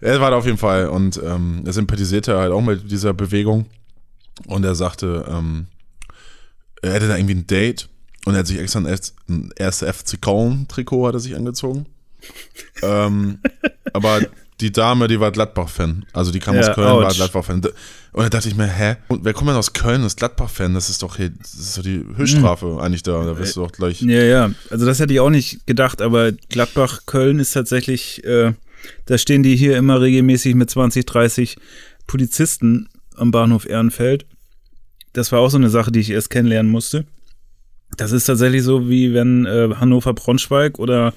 [0.00, 3.66] Er war da auf jeden Fall und ähm, er sympathisierte halt auch mit dieser Bewegung.
[4.46, 5.66] Und er sagte, ähm,
[6.80, 7.88] er hätte da irgendwie ein Date
[8.24, 11.86] und er hat sich extra ein, S- ein erste FC Köln-Trikot hat er sich angezogen.
[12.82, 13.40] ähm,
[13.92, 14.20] aber
[14.62, 16.06] die Dame, die war Gladbach-Fan.
[16.12, 17.14] Also die kam Ja, aus Köln, war ouch.
[17.14, 17.56] Gladbach-Fan.
[18.12, 18.96] Und da dachte ich mir, hä?
[19.08, 20.74] Und wer kommt denn aus Köln und ist Gladbach-Fan?
[20.74, 23.24] Das ist doch hier, das ist doch die Höchststrafe eigentlich da.
[23.24, 24.00] Da wirst du doch gleich.
[24.02, 24.50] Ja, ja.
[24.70, 28.52] Also das hätte ich auch nicht gedacht, aber Gladbach-Köln ist tatsächlich, äh,
[29.06, 31.56] da stehen die hier immer regelmäßig mit 20, 30
[32.06, 34.26] Polizisten am Bahnhof Ehrenfeld.
[35.12, 37.04] Das war auch so eine Sache, die ich erst kennenlernen musste.
[37.96, 41.12] Das ist tatsächlich so, wie wenn äh, Hannover-Braunschweig oder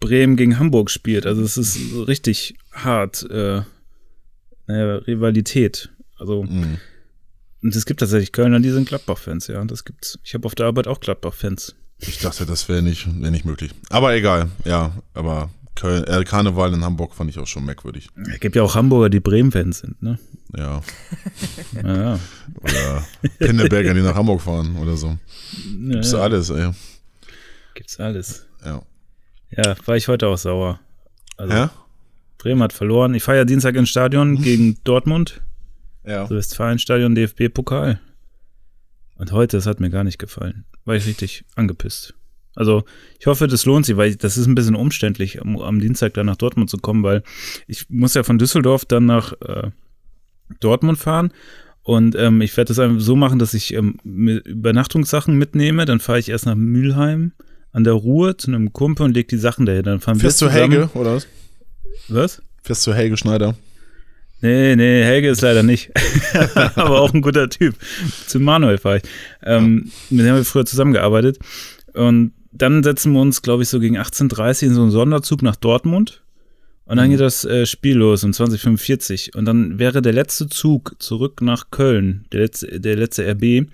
[0.00, 1.26] Bremen gegen Hamburg spielt.
[1.26, 1.78] Also es ist
[2.08, 3.62] richtig hart, äh,
[4.66, 5.90] naja, Rivalität.
[6.18, 6.78] Also Mhm.
[7.62, 9.64] und es gibt tatsächlich Kölner, die sind Gladbach-Fans, ja.
[9.64, 10.18] Das gibt's.
[10.24, 11.74] Ich habe auf der Arbeit auch Gladbach-Fans.
[11.98, 13.72] Ich dachte, das wäre nicht, wär nicht möglich.
[13.90, 14.92] Aber egal, ja.
[15.12, 18.08] Aber Köln, äh, Karneval in Hamburg fand ich auch schon merkwürdig.
[18.32, 20.18] Es gibt ja auch Hamburger, die Bremen-Fans sind, ne?
[20.56, 20.82] Ja.
[21.82, 22.20] Ja, ja.
[22.60, 23.06] Oder
[23.38, 25.08] Pinneberger, die nach Hamburg fahren oder so.
[25.08, 26.18] ja, Gibt's ja.
[26.18, 26.70] alles, ey.
[27.74, 28.46] Gibt's alles.
[28.64, 28.82] Ja.
[29.56, 30.80] Ja, war ich heute auch sauer.
[31.36, 31.70] Also Ja?
[32.38, 33.14] Bremen hat verloren.
[33.14, 35.42] Ich feiere ja Dienstag ins Stadion gegen Dortmund.
[36.06, 36.22] Ja.
[36.22, 38.00] Also Westfalenstadion, DFB-Pokal.
[39.16, 40.64] Und heute, das hat mir gar nicht gefallen.
[40.86, 42.14] War ich richtig angepisst.
[42.56, 42.84] Also
[43.18, 46.26] ich hoffe, das lohnt sich, weil das ist ein bisschen umständlich, am, am Dienstag dann
[46.26, 47.22] nach Dortmund zu kommen, weil
[47.66, 49.70] ich muss ja von Düsseldorf dann nach äh,
[50.60, 51.32] Dortmund fahren.
[51.82, 55.84] Und ähm, ich werde das einfach so machen, dass ich ähm, Übernachtungssachen mitnehme.
[55.84, 57.32] Dann fahre ich erst nach Mülheim
[57.72, 59.84] an der Ruhr zu einem Kumpel und leg die Sachen dahin.
[59.84, 60.72] Dann fahren Fährst wir du zusammen.
[60.72, 61.26] Helge, oder was?
[62.08, 62.42] Was?
[62.62, 63.54] Fährst du Helge Schneider?
[64.42, 65.90] Nee, nee, Helge ist leider nicht.
[66.54, 67.74] Aber auch ein guter Typ.
[68.26, 69.02] Zu Manuel fahre ich.
[69.42, 71.38] Ähm, Mit dem haben wir früher zusammengearbeitet.
[71.92, 75.56] Und dann setzen wir uns, glaube ich, so gegen 18.30 in so einen Sonderzug nach
[75.56, 76.22] Dortmund.
[76.86, 79.36] Und dann geht das äh, Spiel los um 2045.
[79.36, 83.68] Und dann wäre der letzte Zug zurück nach Köln, der letzte, der letzte RB,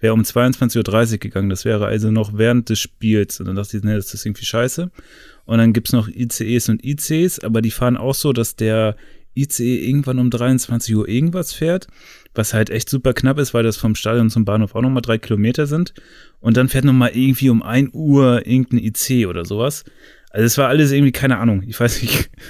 [0.00, 1.50] wäre um 22.30 Uhr gegangen.
[1.50, 3.38] Das wäre also noch während des Spiels.
[3.38, 4.90] Und dann dachte ich, nee, das ist irgendwie scheiße.
[5.44, 8.96] Und dann gibt's noch ICEs und ICs, aber die fahren auch so, dass der
[9.36, 11.86] ICE irgendwann um 23 Uhr irgendwas fährt,
[12.34, 15.18] was halt echt super knapp ist, weil das vom Stadion zum Bahnhof auch nochmal drei
[15.18, 15.94] Kilometer sind.
[16.40, 19.84] Und dann fährt nochmal irgendwie um 1 Uhr irgendein IC oder sowas.
[20.30, 22.30] Also es war alles irgendwie, keine Ahnung, ich weiß nicht.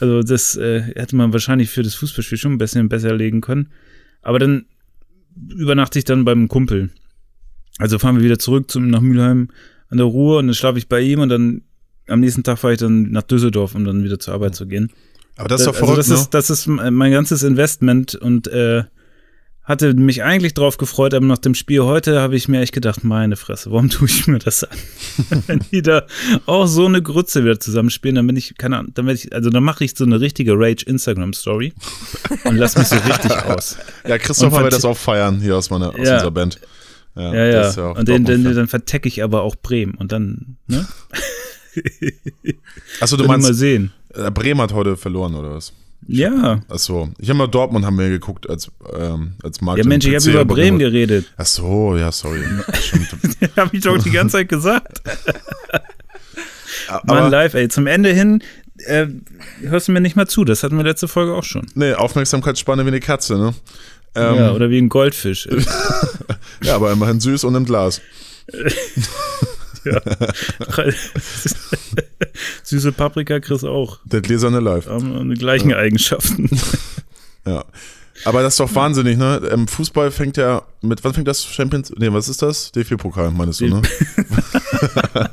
[0.00, 3.68] Also das äh, hätte man wahrscheinlich für das Fußballspiel schon ein bisschen besser legen können.
[4.20, 4.66] Aber dann
[5.36, 6.90] übernachte ich dann beim Kumpel.
[7.78, 9.48] Also fahren wir wieder zurück zum, nach Mülheim
[9.88, 11.62] an der Ruhr und dann schlafe ich bei ihm und dann
[12.08, 14.90] am nächsten Tag fahre ich dann nach Düsseldorf, um dann wieder zur Arbeit zu gehen.
[15.36, 16.14] Aber das ist doch also verrückt, das ne?
[16.14, 18.84] ist, das ist mein ganzes Investment und äh,
[19.64, 23.04] hatte mich eigentlich drauf gefreut, aber nach dem Spiel heute habe ich mir echt gedacht,
[23.04, 24.76] meine Fresse, warum tue ich mir das an?
[25.46, 26.04] Wenn die da
[26.46, 29.50] auch so eine Grütze wieder zusammenspielen, dann bin ich, keine Ahnung, dann werde ich, also
[29.50, 31.72] dann mache ich so eine richtige Rage-Instagram-Story
[32.44, 33.76] und lass mich so richtig aus.
[34.06, 36.14] Ja, Christopher Und wird das auch feiern hier aus meiner aus Ja.
[36.14, 36.58] unserer Band.
[37.14, 37.68] Ja, ja.
[37.68, 40.88] ist auch und den, den, dann vertecke ich aber auch Bremen und dann, ne?
[43.00, 43.92] Achso, du Dann mal meinst, sehen.
[44.14, 45.72] äh, Bremen hat heute verloren, oder was?
[46.06, 46.60] Ja.
[46.68, 49.78] Achso, ich habe mal Dortmund haben wir geguckt als, ähm, als Markt.
[49.78, 51.26] Ja, Mensch, ich habe über Bremen geredet.
[51.36, 52.42] Achso, ja, sorry.
[53.56, 55.02] Habe ich doch die ganze Zeit gesagt.
[57.04, 57.68] Mann, live, ey.
[57.68, 58.42] Zum Ende hin
[58.78, 59.06] äh,
[59.62, 60.44] hörst du mir nicht mal zu.
[60.44, 61.66] Das hatten wir letzte Folge auch schon.
[61.74, 63.54] nee, Aufmerksamkeitsspanne wie eine Katze, ne?
[64.14, 65.48] Ähm, ja, ja, oder wie ein Goldfisch.
[66.68, 68.02] aber immerhin süß und im Glas.
[72.62, 73.98] Süße Paprika kriegst auch.
[74.04, 74.86] Der gläserne Live.
[74.86, 76.48] Haben die gleichen Eigenschaften.
[77.44, 77.64] Ja.
[78.24, 79.42] Aber das ist doch wahnsinnig, ne?
[79.50, 82.70] Ähm, Fußball fängt ja mit, wann fängt das Champions, nee, was ist das?
[82.70, 83.82] DFB-Pokal, meinst du, ne?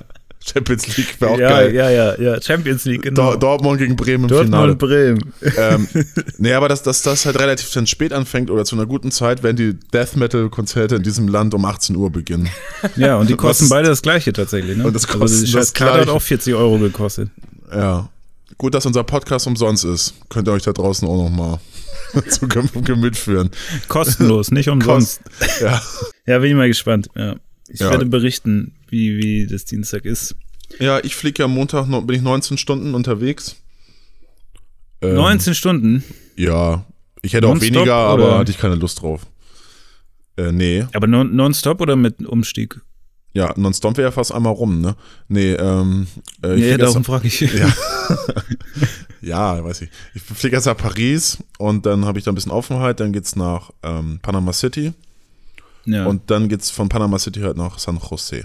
[0.53, 1.73] Champions League wäre auch ja, geil.
[1.75, 2.41] ja, ja, ja.
[2.41, 3.31] Champions League, genau.
[3.31, 4.75] Dor Dortmund gegen Bremen im Finale.
[4.75, 5.33] Dortmund, Bremen.
[5.57, 5.87] ähm,
[6.37, 9.43] nee, aber dass, dass das halt relativ dann spät anfängt oder zu einer guten Zeit,
[9.43, 12.49] wenn die Death Metal-Konzerte in diesem Land um 18 Uhr beginnen.
[12.95, 14.85] Ja, und die kosten Was- beide das gleiche tatsächlich, ne?
[14.85, 17.29] Und das also kosten die das Karte hat auch 40 Euro gekostet.
[17.73, 18.09] Ja.
[18.57, 20.13] Gut, dass unser Podcast umsonst ist.
[20.29, 21.59] Könnt ihr euch da draußen auch noch mal
[22.29, 23.51] zu Gem- Gemüt führen.
[23.87, 25.21] Kostenlos, nicht umsonst.
[25.61, 25.81] Ja.
[26.25, 27.07] Ja, bin ich mal gespannt.
[27.15, 27.35] Ja.
[27.70, 27.91] Ich Ja.
[27.91, 30.36] werde berichten, wie, wie das Dienstag ist.
[30.80, 33.55] Ja, ich fliege ja Montag, bin ich 19 Stunden unterwegs.
[35.01, 36.03] Ähm, 19 Stunden,
[36.36, 36.86] Ja.
[37.22, 38.38] Ich hätte auch weniger, aber oder?
[38.39, 39.28] hatte ich keine Lust drauf.
[40.38, 40.86] Äh, nee.
[40.93, 42.80] aber non- nonstop oder mit Umstieg?
[43.34, 44.95] Ja, nonstop wäre ja fast einmal rum, ne?
[45.28, 46.07] Nee, ähm.
[46.43, 47.41] Äh, ich erst- darum frage ich.
[47.41, 47.74] Ja.
[49.22, 49.89] ja, weiß ich.
[50.15, 52.99] Ich fliege erst nach Paris und dann habe ich da ein bisschen Aufenthalt.
[53.01, 54.93] Dann geht's nach ähm, Panama City
[55.86, 56.05] Ja.
[56.05, 58.43] und dann geht's von Panama City halt nach San Jose.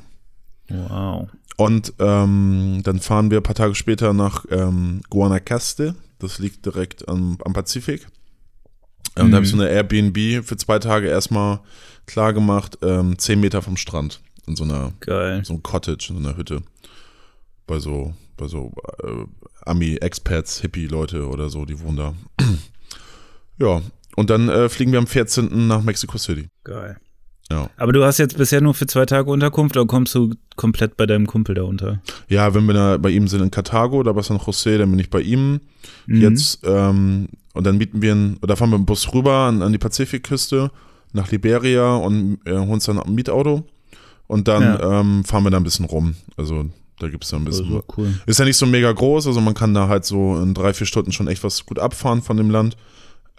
[0.68, 1.28] Wow.
[1.56, 5.94] Und ähm, dann fahren wir ein paar Tage später nach ähm, Guanacaste.
[6.18, 8.08] Das liegt direkt am, am Pazifik.
[9.16, 11.60] Und da habe ich so eine Airbnb für zwei Tage erstmal
[12.06, 14.20] klar gemacht, ähm, zehn Meter vom Strand.
[14.46, 15.44] In so einer, Geil.
[15.44, 16.62] so einem Cottage, in so einer Hütte.
[17.66, 18.72] Bei so, bei so
[19.02, 19.24] äh,
[19.64, 22.14] Ami-Expats, Hippie-Leute oder so, die wohnen da.
[23.58, 23.80] ja.
[24.16, 25.66] Und dann äh, fliegen wir am 14.
[25.66, 26.48] nach Mexico City.
[26.64, 26.98] Geil.
[27.50, 27.68] Ja.
[27.76, 31.04] Aber du hast jetzt bisher nur für zwei Tage Unterkunft oder kommst du komplett bei
[31.06, 32.00] deinem Kumpel da unter?
[32.28, 34.98] Ja, wenn wir da bei ihm sind in Karthago, da bei San Jose, dann bin
[34.98, 35.60] ich bei ihm.
[36.06, 36.20] Mhm.
[36.22, 39.62] Jetzt, ähm, und dann mieten wir einen, oder fahren wir mit dem Bus rüber an,
[39.62, 40.70] an die Pazifikküste
[41.12, 43.62] nach Liberia und äh, holen uns dann ein Mietauto.
[44.26, 45.00] Und dann Ja.
[45.00, 46.14] ähm, fahren wir da ein bisschen rum.
[46.38, 46.64] Also
[46.98, 47.66] da gibt es da ein bisschen.
[47.66, 48.14] Also, cool.
[48.24, 50.86] Ist ja nicht so mega groß, also man kann da halt so in drei, vier
[50.86, 52.76] Stunden schon echt was gut abfahren von dem Land.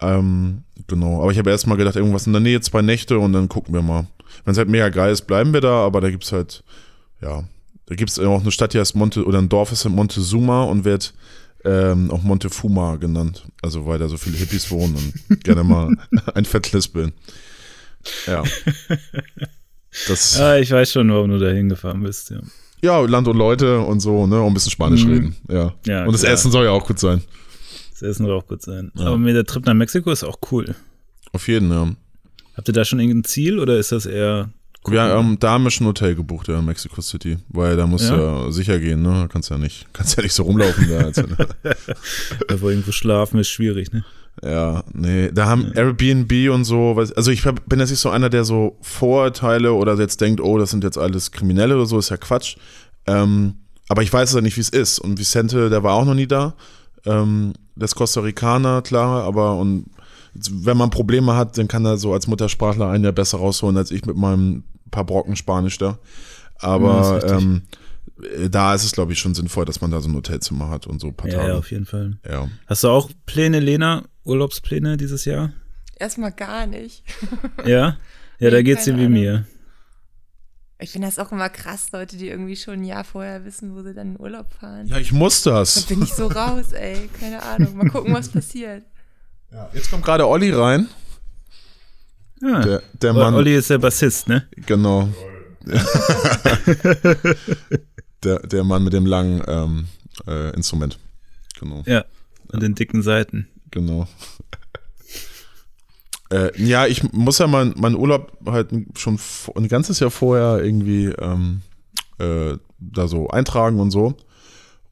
[0.02, 3.34] Ähm, genau, aber ich habe erst mal gedacht, irgendwas in der Nähe, zwei Nächte und
[3.34, 4.08] dann gucken wir mal.
[4.44, 6.64] Wenn es halt mega geil ist, bleiben wir da, aber da gibt's halt,
[7.22, 7.44] ja,
[7.86, 10.84] da gibt's auch eine Stadt, die heißt Monte, oder ein Dorf ist in Montezuma und
[10.84, 11.14] wird
[11.64, 13.46] ähm, auch Montefuma genannt.
[13.62, 14.96] Also weil da so viele Hippies wohnen
[15.30, 15.96] und gerne mal
[16.36, 17.14] ein Fett lispeln.
[18.28, 18.44] Ja.
[20.08, 22.32] Das, Ah, ich weiß schon, warum du da hingefahren bist.
[22.32, 22.40] Ja.
[22.82, 25.12] ja, Land und Leute und so, ne, und ein bisschen Spanisch Mhm.
[25.14, 25.36] reden.
[25.50, 25.74] Ja.
[25.86, 26.34] Ja, und das klar.
[26.34, 27.22] Essen soll ja auch gut sein.
[27.96, 28.92] Das Essen soll auch gut sein.
[28.96, 29.08] Ja.
[29.08, 30.76] Aber mir der Trip nach Mexiko ist auch cool.
[31.32, 31.96] Auf jeden, ja.
[32.58, 34.50] Habt ihr da schon irgendein Ziel oder ist das eher.
[34.86, 37.38] Wir ähm, da haben wir schon ein Hotel gebucht, ja, in Mexico City.
[37.48, 39.28] Weil da musst du ja sicher gehen, ne?
[39.32, 40.98] Kannst ja nicht, kannst ja nicht so rumlaufen da.
[40.98, 41.24] Also,
[42.48, 44.04] Da wo irgendwo schlafen ist schwierig, ne?
[44.44, 45.32] ja, nee.
[45.32, 49.74] Da haben Airbnb und so, also ich bin jetzt nicht so einer, der so Vorurteile
[49.74, 52.58] oder jetzt denkt, oh, das sind jetzt alles Kriminelle oder so, ist ja Quatsch.
[53.08, 53.56] Ähm,
[53.88, 55.00] aber ich weiß ja nicht, wie es ist.
[55.00, 56.56] Und Vicente, der war auch noch nie da.
[57.06, 59.86] Ähm, der ist Costa Ricaner, klar, aber und
[60.34, 63.92] wenn man Probleme hat, dann kann er so als Muttersprachler einen ja besser rausholen als
[63.92, 65.98] ich mit meinem paar Brocken Spanisch da.
[66.62, 67.32] Ja, Aber richtig.
[67.32, 67.62] ähm,
[68.44, 70.88] äh, da ist es, glaube ich, schon sinnvoll, dass man da so ein Hotelzimmer hat
[70.88, 71.58] und so ein paar Ja, ja, Tage.
[71.58, 72.18] auf jeden Fall.
[72.30, 72.48] Ja.
[72.68, 74.04] Hast du auch Pläne, Lena?
[74.26, 75.52] Urlaubspläne dieses Jahr?
[75.98, 77.04] Erstmal gar nicht.
[77.66, 77.98] Ja?
[78.40, 79.14] Ja, da geht's dir wie Ahnung.
[79.14, 79.46] mir.
[80.80, 83.82] Ich finde das auch immer krass, Leute, die irgendwie schon ein Jahr vorher wissen, wo
[83.82, 84.88] sie dann in Urlaub fahren.
[84.88, 85.84] ja, ich muss Da das.
[85.86, 87.10] bin ich so raus, ey.
[87.20, 87.78] Keine Ahnung.
[87.78, 88.84] Mal gucken, was passiert.
[89.52, 90.90] Ja, jetzt kommt gerade Olli rein.
[92.42, 92.60] Ja.
[92.62, 93.34] Der, der Mann.
[93.36, 94.48] Olli ist der Bassist, ne?
[94.66, 95.08] Genau.
[98.24, 99.88] der, der Mann mit dem langen ähm,
[100.28, 101.00] äh, Instrument.
[101.60, 101.84] Genau.
[101.86, 102.04] Ja.
[102.52, 103.48] Und den dicken Seiten.
[103.72, 104.08] Genau.
[106.32, 109.20] Äh, ja, ich muss ja mein, meinen Urlaub halt schon
[109.56, 111.62] ein ganzes Jahr vorher irgendwie ähm,
[112.20, 114.16] äh, da so eintragen und so.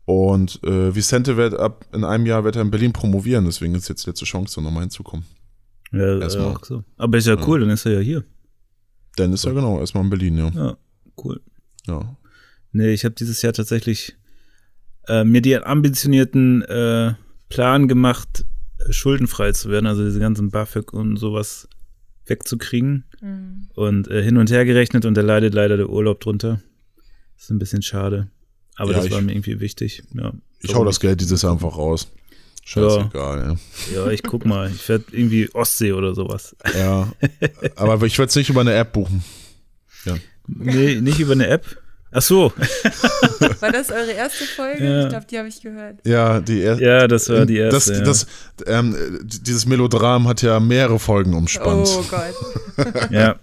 [0.06, 3.88] Und äh, Vicente wird ab in einem Jahr wird er in Berlin promovieren, deswegen ist
[3.88, 5.26] jetzt die letzte Chance, da nochmal hinzukommen.
[5.92, 6.48] Ja, Erstmal.
[6.48, 6.84] auch so.
[6.98, 8.24] Aber ist ja cool, dann ist er ja hier.
[9.16, 10.50] Dann ist er genau erstmal in Berlin, ja.
[10.50, 10.78] Ja,
[11.24, 11.40] cool.
[11.88, 12.18] ja.
[12.72, 14.16] Nee, ich habe dieses Jahr tatsächlich
[15.08, 17.14] äh, mir den ambitionierten äh,
[17.50, 18.53] Plan gemacht, äh,
[18.90, 21.68] schuldenfrei zu werden, also diese ganzen BAföG und sowas
[22.26, 23.68] wegzukriegen Hm.
[23.76, 26.62] und äh, hin und her gerechnet und da leidet leider der Urlaub drunter.
[27.36, 28.30] Das ist ein bisschen schade.
[28.76, 30.04] Aber Ja, das ich- war mir irgendwie wichtig.
[30.14, 32.10] Ja, Ich hau das Geld dieses Jahr einfach raus.
[32.66, 33.58] Scheißegal,
[33.94, 34.72] Ja, ich guck mal.
[34.72, 36.56] Ich werde irgendwie Ostsee oder sowas.
[36.74, 37.12] ja.
[37.42, 37.50] ja.
[37.76, 39.22] Aber ich würde es nicht über eine App buchen.
[40.48, 41.82] Nee, nicht über eine App.
[42.14, 42.54] Ach so.
[43.60, 44.84] War das eure erste Folge?
[44.84, 45.04] Ja.
[45.04, 46.00] Ich glaube, die habe ich gehört.
[46.06, 46.84] Ja, die erste.
[46.84, 47.92] Ja, das war die erste.
[47.92, 48.04] Das, ja.
[48.04, 48.28] das,
[48.68, 51.90] ähm, dieses Melodram hat ja mehrere Folgen umspannt.
[51.90, 53.12] Oh Gott.
[53.12, 53.36] Ja.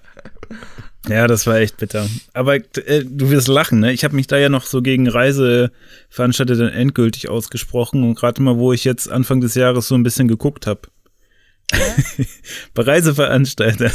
[1.09, 2.07] Ja, das war echt bitter.
[2.35, 3.93] Aber äh, du wirst lachen, ne?
[3.93, 8.59] Ich habe mich da ja noch so gegen Reiseveranstalter dann endgültig ausgesprochen und gerade mal,
[8.59, 10.83] wo ich jetzt Anfang des Jahres so ein bisschen geguckt habe.
[12.75, 13.93] bei Reiseveranstaltern.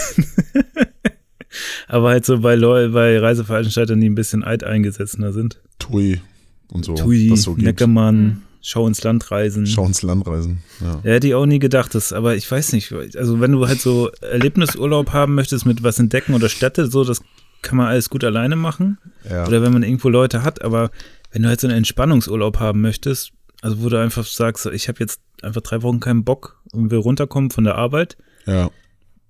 [1.87, 5.61] Aber halt so bei, Leu bei Reiseveranstaltern, die ein bisschen alteingesessener sind.
[5.79, 6.21] Tui
[6.71, 6.95] und so.
[6.95, 7.65] Tui, was so gibt.
[7.65, 9.67] Neckermann, Schau ins Land reisen.
[9.67, 10.63] Schau ins Land reisen.
[10.81, 10.99] Ja.
[11.03, 13.79] Ja, hätte ich auch nie gedacht, das, aber ich weiß nicht, also wenn du halt
[13.79, 17.21] so Erlebnisurlaub haben möchtest mit was entdecken oder Städte, so, das
[17.61, 18.97] kann man alles gut alleine machen.
[19.29, 19.45] Ja.
[19.45, 20.89] Oder wenn man irgendwo Leute hat, aber
[21.31, 24.97] wenn du halt so einen Entspannungsurlaub haben möchtest, also wo du einfach sagst, ich habe
[24.99, 28.71] jetzt einfach drei Wochen keinen Bock und will runterkommen von der Arbeit, ja.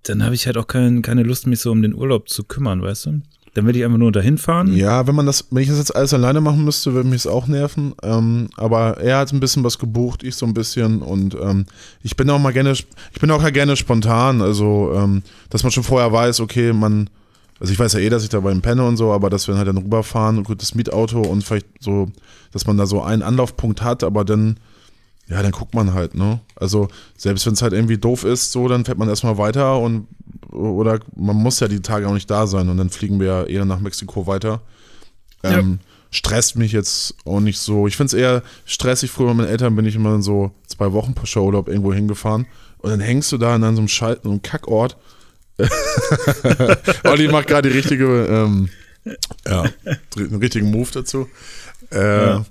[0.06, 2.82] Dann habe ich halt auch kein, keine Lust, mich so um den Urlaub zu kümmern,
[2.82, 3.22] weißt du?
[3.56, 4.76] Dann will ich einfach nur dahin fahren.
[4.76, 7.28] Ja, wenn man das, wenn ich das jetzt alles alleine machen müsste, würde mich es
[7.28, 7.94] auch nerven.
[8.04, 11.66] Ähm, aber er hat ein bisschen was gebucht, ich so ein bisschen und ähm,
[12.04, 15.72] ich bin auch mal gerne, ich bin auch ja gerne spontan, also ähm, dass man
[15.72, 17.10] schon vorher weiß, okay, man,
[17.58, 19.56] also ich weiß ja eh, dass ich da beim penne und so, aber dass wir
[19.56, 22.12] halt dann rüberfahren, gut, das Mietauto und vielleicht so,
[22.52, 24.58] dass man da so einen Anlaufpunkt hat, aber dann,
[25.28, 26.40] ja, dann guckt man halt, ne?
[26.56, 30.08] Also selbst wenn es halt irgendwie doof ist, so, dann fährt man erstmal weiter und
[30.52, 33.44] oder man muss ja die Tage auch nicht da sein und dann fliegen wir ja
[33.44, 34.62] eher nach Mexiko weiter.
[35.44, 35.80] Ähm,
[36.12, 37.88] Stresst mich jetzt auch nicht so.
[37.88, 39.12] Ich finde es eher stressig.
[39.12, 42.48] Früher mit meinen Eltern bin ich immer so zwei Wochen per Showurlaub irgendwo hingefahren.
[42.78, 44.96] Und dann hängst du da in so einem, Schalt, so einem Kackort.
[47.04, 48.70] Olli macht gerade die richtige, ähm,
[49.46, 49.66] ja,
[50.18, 51.28] einen richtigen Move dazu.
[51.92, 52.46] Äh, ja.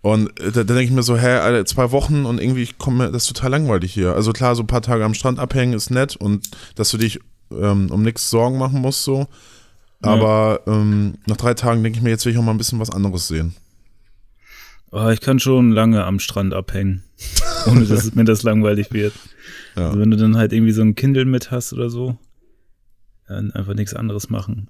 [0.00, 3.10] Und da, da denke ich mir so, hä, Alter, zwei Wochen und irgendwie ich komme
[3.10, 4.14] das ist total langweilig hier.
[4.14, 7.20] Also klar, so ein paar Tage am Strand abhängen ist nett und dass du dich
[7.50, 9.26] ähm, um nichts Sorgen machen musst so.
[10.00, 10.72] Aber ja.
[10.72, 12.90] ähm, nach drei Tagen denke ich mir, jetzt will ich auch mal ein bisschen was
[12.90, 13.54] anderes sehen.
[14.90, 17.02] Oh, ich kann schon lange am Strand abhängen,
[17.66, 19.12] ohne dass mir das langweilig wird.
[19.76, 19.88] Ja.
[19.88, 22.16] Also wenn du dann halt irgendwie so ein Kindle mit hast oder so,
[23.26, 24.68] dann einfach nichts anderes machen.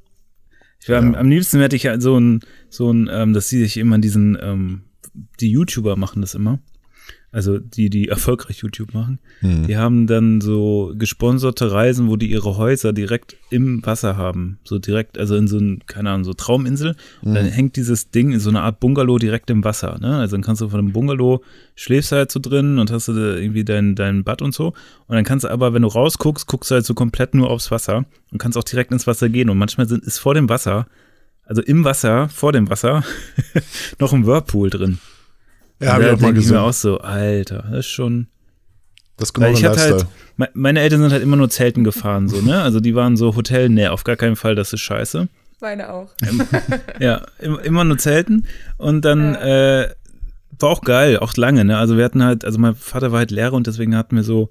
[0.81, 1.01] Ich war, ja.
[1.01, 3.99] am, am, liebsten hätte ich halt so ein, so ein, ähm, das sehe ich immer
[3.99, 4.83] diesen, ähm,
[5.41, 6.61] die YouTuber machen das immer
[7.31, 9.67] also die, die erfolgreich YouTube machen, mhm.
[9.67, 14.59] die haben dann so gesponserte Reisen, wo die ihre Häuser direkt im Wasser haben.
[14.65, 16.97] So direkt, also in so ein, keine Ahnung, so Trauminsel.
[17.23, 17.53] Und dann hm.
[17.53, 19.99] hängt dieses Ding in so einer Art Bungalow direkt im Wasser.
[20.01, 20.17] Ne?
[20.17, 21.43] Also dann kannst du von dem Bungalow,
[21.75, 24.69] schläfst halt so drin und hast du irgendwie dein, dein Bad und so.
[25.07, 27.71] Und dann kannst du aber, wenn du rausguckst, guckst du halt so komplett nur aufs
[27.71, 29.51] Wasser und kannst auch direkt ins Wasser gehen.
[29.51, 30.87] Und manchmal sind, ist vor dem Wasser,
[31.49, 33.03] also im Wasser, vor dem Wasser,
[33.99, 34.99] noch ein Whirlpool drin.
[35.81, 36.51] Ja, habe ich auch mal gesehen.
[36.51, 38.29] Ich mir auch so, Alter, das ist schon.
[39.17, 40.07] Das ist genau ich hatte halt,
[40.55, 42.63] meine Eltern sind halt immer nur Zelten gefahren, so, ne?
[42.63, 45.27] Also die waren so Hotel, ne, auf gar keinen Fall, das ist scheiße.
[45.61, 46.11] Meine auch.
[47.01, 48.47] ja, immer nur Zelten.
[48.77, 49.81] Und dann ja.
[49.83, 49.95] äh,
[50.59, 51.79] war auch geil, auch lange, ne?
[51.79, 54.51] Also wir hatten halt, also mein Vater war halt Lehrer und deswegen hatten wir so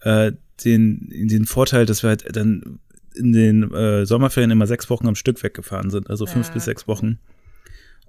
[0.00, 0.32] äh,
[0.64, 2.80] den, den Vorteil, dass wir halt dann
[3.14, 6.54] in den äh, Sommerferien immer sechs Wochen am Stück weggefahren sind, also fünf ja.
[6.54, 7.18] bis sechs Wochen.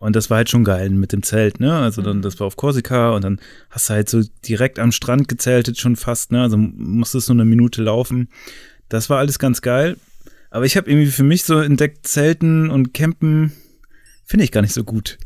[0.02, 1.78] Und das war halt schon geil mit dem Zelt, ne?
[1.78, 2.22] Also dann, mhm.
[2.24, 3.40] das war auf Korsika und dann
[3.70, 6.42] hast du halt so direkt am Strand gezeltet schon fast, ne?
[6.42, 8.28] Also musstest nur eine Minute laufen.
[8.90, 9.98] Das war alles ganz geil.
[10.50, 13.52] Aber ich habe irgendwie für mich so entdeckt, Zelten und Campen
[14.26, 15.20] finde ich gar nicht so gut.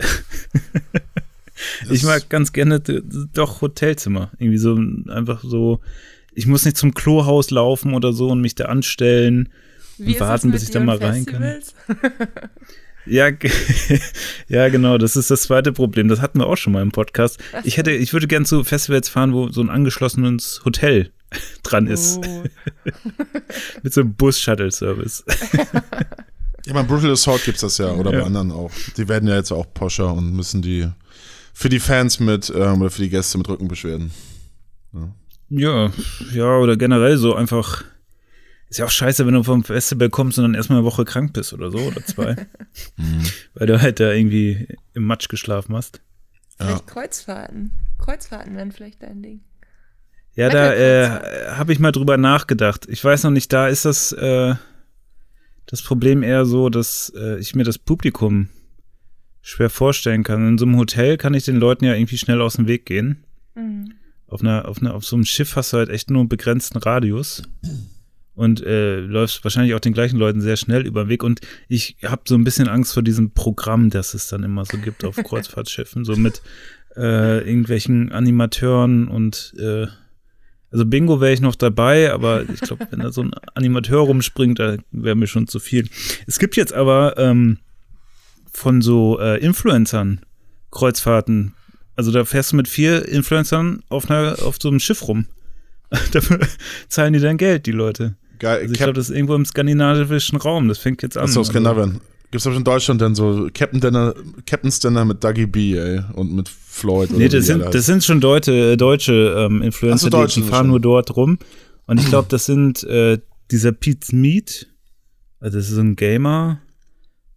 [1.90, 4.32] ich mag ganz gerne doch Hotelzimmer.
[4.40, 5.80] Irgendwie so einfach so,
[6.34, 9.48] ich muss nicht zum Klohaus laufen oder so und mich da anstellen
[10.00, 11.60] und warten, bis ich da mal rein kann.
[13.06, 13.30] Ja,
[14.48, 14.98] ja, genau.
[14.98, 16.08] Das ist das zweite Problem.
[16.08, 17.40] Das hatten wir auch schon mal im Podcast.
[17.64, 21.12] Ich hätte, ich würde gern zu Festivals fahren, wo so ein angeschlossenes Hotel
[21.64, 22.20] dran ist.
[22.26, 22.44] Oh.
[23.84, 25.24] Mit so einem Bus-Shuttle-Service.
[26.66, 28.22] ja, beim Brutal Assault gibt es das ja, oder ja.
[28.22, 28.72] bei anderen auch.
[28.98, 30.88] Die werden ja jetzt auch poscher und müssen die
[31.54, 34.12] für die Fans mit, ähm, oder für die Gäste mit Rückenbeschwerden.
[34.94, 35.10] Ja.
[35.50, 35.92] ja,
[36.34, 37.84] ja, oder generell so einfach
[38.76, 41.32] ist ja auch scheiße, wenn du vom Festival kommst und dann erstmal eine Woche krank
[41.32, 42.36] bist oder so oder zwei.
[42.98, 43.24] Mhm.
[43.54, 46.02] Weil du halt da irgendwie im Matsch geschlafen hast.
[46.58, 46.86] Vielleicht ja.
[46.86, 47.72] Kreuzfahrten.
[47.98, 49.42] Kreuzfahrten wären vielleicht dein Ding.
[50.34, 52.86] Ja, da äh, habe ich mal drüber nachgedacht.
[52.90, 54.56] Ich weiß noch nicht, da ist das, äh,
[55.68, 58.50] das Problem eher so, dass äh, ich mir das Publikum
[59.42, 60.46] schwer vorstellen kann.
[60.46, 63.24] In so einem Hotel kann ich den Leuten ja irgendwie schnell aus dem Weg gehen.
[63.56, 63.94] Mhm.
[64.28, 66.78] Auf, einer, auf, einer, auf so einem Schiff hast du halt echt nur einen begrenzten
[66.80, 67.44] Radius
[68.36, 71.24] und äh, läufst wahrscheinlich auch den gleichen Leuten sehr schnell über den Weg.
[71.24, 74.78] Und ich habe so ein bisschen Angst vor diesem Programm, das es dann immer so
[74.78, 76.42] gibt auf Kreuzfahrtschiffen, so mit
[76.96, 79.88] äh, irgendwelchen Animateuren und äh,
[80.72, 84.60] also Bingo wäre ich noch dabei, aber ich glaube, wenn da so ein Animateur rumspringt,
[84.60, 85.88] da wäre mir schon zu viel.
[86.28, 87.60] Es gibt jetzt aber ähm,
[88.52, 90.20] von so äh, Influencern
[90.72, 91.54] Kreuzfahrten.
[91.96, 95.28] Also da fährst du mit vier Influencern auf, einer, auf so einem Schiff rum.
[96.12, 96.40] Dafür
[96.90, 98.18] zahlen die dann Geld, die Leute.
[98.40, 98.60] Geil.
[98.62, 100.68] Also ich glaube, das ist irgendwo im skandinavischen Raum.
[100.68, 101.26] Das fängt jetzt an.
[101.26, 102.02] Achso, Skandinavien.
[102.32, 104.14] Gibt es auch in Deutschland dann so Captain Dinner,
[104.46, 107.12] Captain's Dinner mit Dougie B, ey, und mit Floyd?
[107.12, 110.82] Nee, das sind, das sind schon Deutsche, deutsche ähm, Influencer, so, die, die fahren nur
[110.82, 111.38] dort rum.
[111.86, 113.20] Und ich glaube, das sind äh,
[113.52, 114.68] dieser Pete Meat,
[115.40, 116.60] also das ist ein Gamer.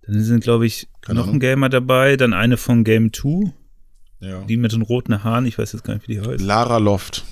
[0.07, 1.37] Dann sind, glaube ich, Keine noch Ahnung.
[1.37, 3.53] ein Gamer dabei, dann eine von Game 2.
[4.21, 4.43] Ja.
[4.45, 6.43] Die mit den roten Haaren, ich weiß jetzt gar nicht, wie die heißt.
[6.43, 7.25] Lara Loft.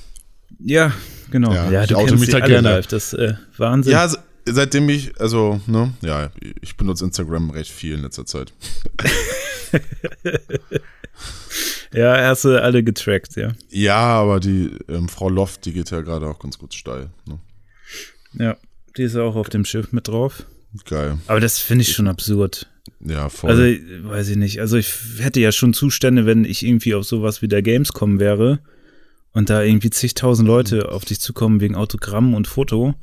[0.61, 0.93] Ja,
[1.31, 1.53] genau.
[1.53, 2.69] Ja, ja du kennst mich da gerne.
[2.69, 2.87] Live.
[2.87, 3.93] Das äh, Wahnsinn.
[3.93, 4.09] Ja,
[4.47, 8.53] seitdem ich, also, ne, ja, ich benutze Instagram recht viel in letzter Zeit.
[11.93, 13.53] ja, hast du alle getrackt, ja.
[13.71, 17.11] Ja, aber die ähm, Frau Loft, die geht ja gerade auch ganz gut steil.
[17.27, 17.39] Ne?
[18.35, 18.57] Ja,
[18.97, 20.45] die ist auch auf dem Schiff mit drauf.
[20.85, 21.19] Geil.
[21.27, 22.69] Aber das finde ich schon absurd.
[23.01, 23.51] Ja, voll.
[23.51, 23.63] Also,
[24.09, 24.61] weiß ich nicht.
[24.61, 28.61] Also, ich hätte ja schon Zustände, wenn ich irgendwie auf sowas wie der Gamescom wäre
[29.37, 32.95] und da irgendwie zigtausend Leute auf dich zukommen wegen Autogramm und Foto.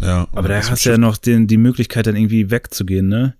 [0.00, 0.28] Ja.
[0.30, 3.34] Aber da hast du ja noch den, die Möglichkeit, dann irgendwie wegzugehen, ne?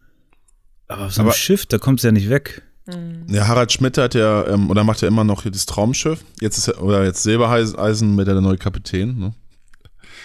[0.88, 2.62] Aber auf so einem aber, Schiff, da kommst du ja nicht weg.
[2.88, 3.26] Mhm.
[3.28, 6.24] Ja, Harald Schmidt hat ja, ähm, oder macht ja immer noch das Traumschiff.
[6.40, 9.32] Jetzt ist er, oder jetzt Silbereisen mit der neue Kapitän, ne?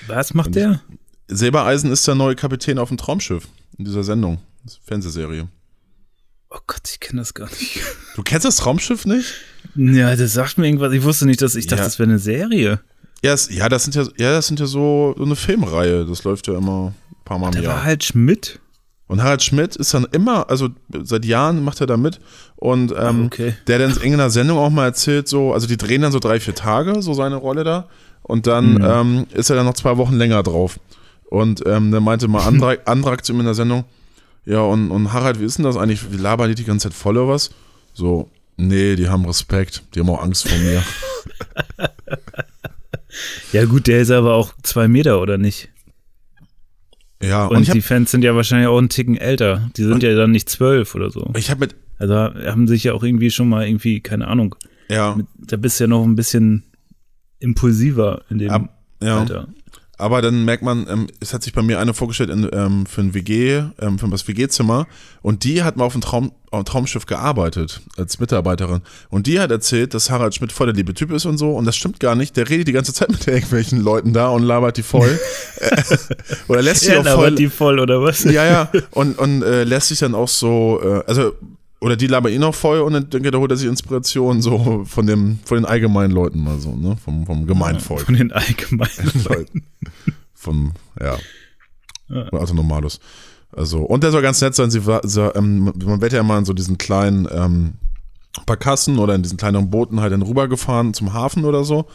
[0.08, 0.82] Was macht und der?
[1.28, 3.48] Silbereisen ist der neue Kapitän auf dem Traumschiff
[3.78, 4.40] in dieser Sendung,
[4.84, 5.48] Fernsehserie.
[6.50, 7.80] Oh Gott, ich kenne das gar nicht.
[8.16, 9.34] Du kennst das Raumschiff nicht?
[9.76, 10.94] Ja, das sagt mir irgendwas.
[10.94, 11.86] Ich wusste nicht, dass ich dachte, Ja.
[11.86, 12.80] das wäre eine Serie.
[13.24, 16.06] Ja, es, ja, das sind ja, ja, das sind ja so, so eine Filmreihe.
[16.06, 17.76] Das läuft ja immer ein paar Mal im Jahr.
[17.76, 18.60] war halt Schmidt.
[19.08, 20.70] Und Harald Schmidt ist dann immer, also
[21.04, 22.20] seit Jahren macht er da mit
[22.56, 23.54] und ähm, Okay.
[23.68, 26.40] der dann in irgendeiner Sendung auch mal erzählt, so, also die drehen dann so drei,
[26.40, 27.88] vier Tage, so seine Rolle da
[28.24, 30.80] und dann ähm, ist er dann noch zwei Wochen länger drauf.
[31.30, 33.84] Und ähm, dann meinte mal Andrak, Andrak zu ihm in der Sendung,
[34.46, 36.98] ja und, und Harald, wie ist denn das eigentlich, wie labern die die ganze Zeit
[36.98, 37.52] voll oder was?
[37.94, 40.84] So, nee, die haben Respekt, die haben auch Angst vor mir.
[43.52, 45.70] Ja, gut, der ist aber auch zwei Meter, oder nicht?
[47.22, 49.70] Ja, und, Und, die habe Fans sind ja wahrscheinlich auch einen Ticken älter.
[49.78, 51.32] Die sind ja dann nicht zwölf oder so.
[51.38, 54.56] ich hab mit, Also haben sich ja auch irgendwie schon mal irgendwie, keine Ahnung,
[54.90, 56.64] ja, da bist du ja noch ein bisschen
[57.40, 59.20] impulsiver in dem ab, ja.
[59.20, 59.48] Alter.
[59.98, 63.02] Aber dann merkt man, ähm, es hat sich bei mir eine vorgestellt in, ähm, für
[63.02, 64.88] ein WG, ähm, für das WG-Zimmer.
[65.22, 68.82] Und die hat mal auf dem Traum, auf dem Traumschiff gearbeitet, als Mitarbeiterin.
[69.10, 71.52] Und die hat erzählt, dass Harald Schmidt voll der liebe Typ ist und so.
[71.54, 72.36] Und das stimmt gar nicht.
[72.36, 75.20] Der redet die ganze Zeit mit irgendwelchen Leuten da und labert die voll.
[75.60, 75.82] Äh,
[76.48, 77.36] Oder lässt sie Ja, auch voll.
[77.36, 78.24] die voll, oder was?
[78.26, 78.72] ja, ja.
[78.92, 81.34] Und, und äh, lässt sich dann auch so, äh, also,
[81.82, 84.42] oder die labern ihn auch voll und dann denke ich, da holt er sich Inspiration
[84.42, 86.98] so von dem, von den allgemeinen Leuten mal so, ne?
[87.04, 88.02] Vom, vom Gemeinvolk.
[88.02, 89.64] Von den allgemeinen Leuten.
[90.34, 91.18] Vom, ja.
[92.10, 92.30] Ja.
[92.30, 93.00] Also Normalus.
[93.52, 94.70] Also, und der soll ganz nett sein.
[94.72, 97.74] Sie war, so, ähm, man wird ja immer in so diesen kleinen ähm,
[98.46, 101.86] Barkassen oder in diesen kleineren Booten halt dann rübergefahren zum Hafen oder so.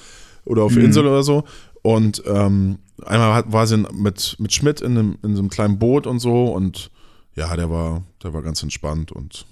[0.45, 0.87] Oder auf die Mhm.
[0.87, 1.45] Insel oder so.
[1.83, 5.79] Und ähm, einmal hat, war sie mit, mit Schmidt in einem, in so einem kleinen
[5.79, 6.47] Boot und so.
[6.47, 6.91] Und
[7.37, 9.45] ja, der war, der war ganz entspannt und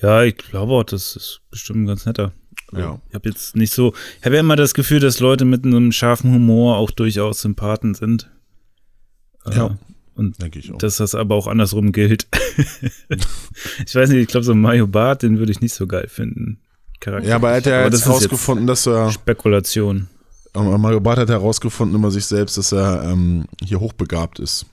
[0.00, 2.32] Ja, ich glaube auch, das ist bestimmt ein ganz netter.
[2.72, 3.00] Ja.
[3.08, 5.92] Ich habe jetzt nicht so, ich habe ja immer das Gefühl, dass Leute mit einem
[5.92, 8.30] scharfen Humor auch durchaus Sympathen sind.
[9.46, 9.78] Äh, Ja.
[10.14, 10.76] Und denke ich auch.
[10.76, 12.26] dass das aber auch andersrum gilt.
[13.86, 16.60] ich weiß nicht, ich glaube, so Mario Barth, den würde ich nicht so geil finden.
[17.00, 17.28] Charakter.
[17.28, 19.10] ja, aber er hat ja Aber jetzt das ist jetzt herausgefunden, dass er.
[19.10, 20.08] Spekulation.
[20.54, 24.66] Mario Barth hat herausgefunden über sich selbst, dass er ähm, hier hochbegabt ist.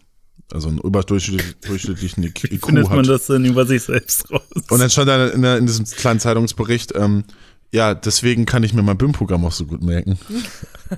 [0.51, 2.95] Also einen überdurchschnittlichen IQ Wie findet hat.
[2.95, 4.41] man das denn über sich selbst raus?
[4.69, 7.23] Und dann stand da in, der, in diesem kleinen Zeitungsbericht, ähm,
[7.71, 10.17] ja, deswegen kann ich mir mein BIM-Programm auch so gut merken.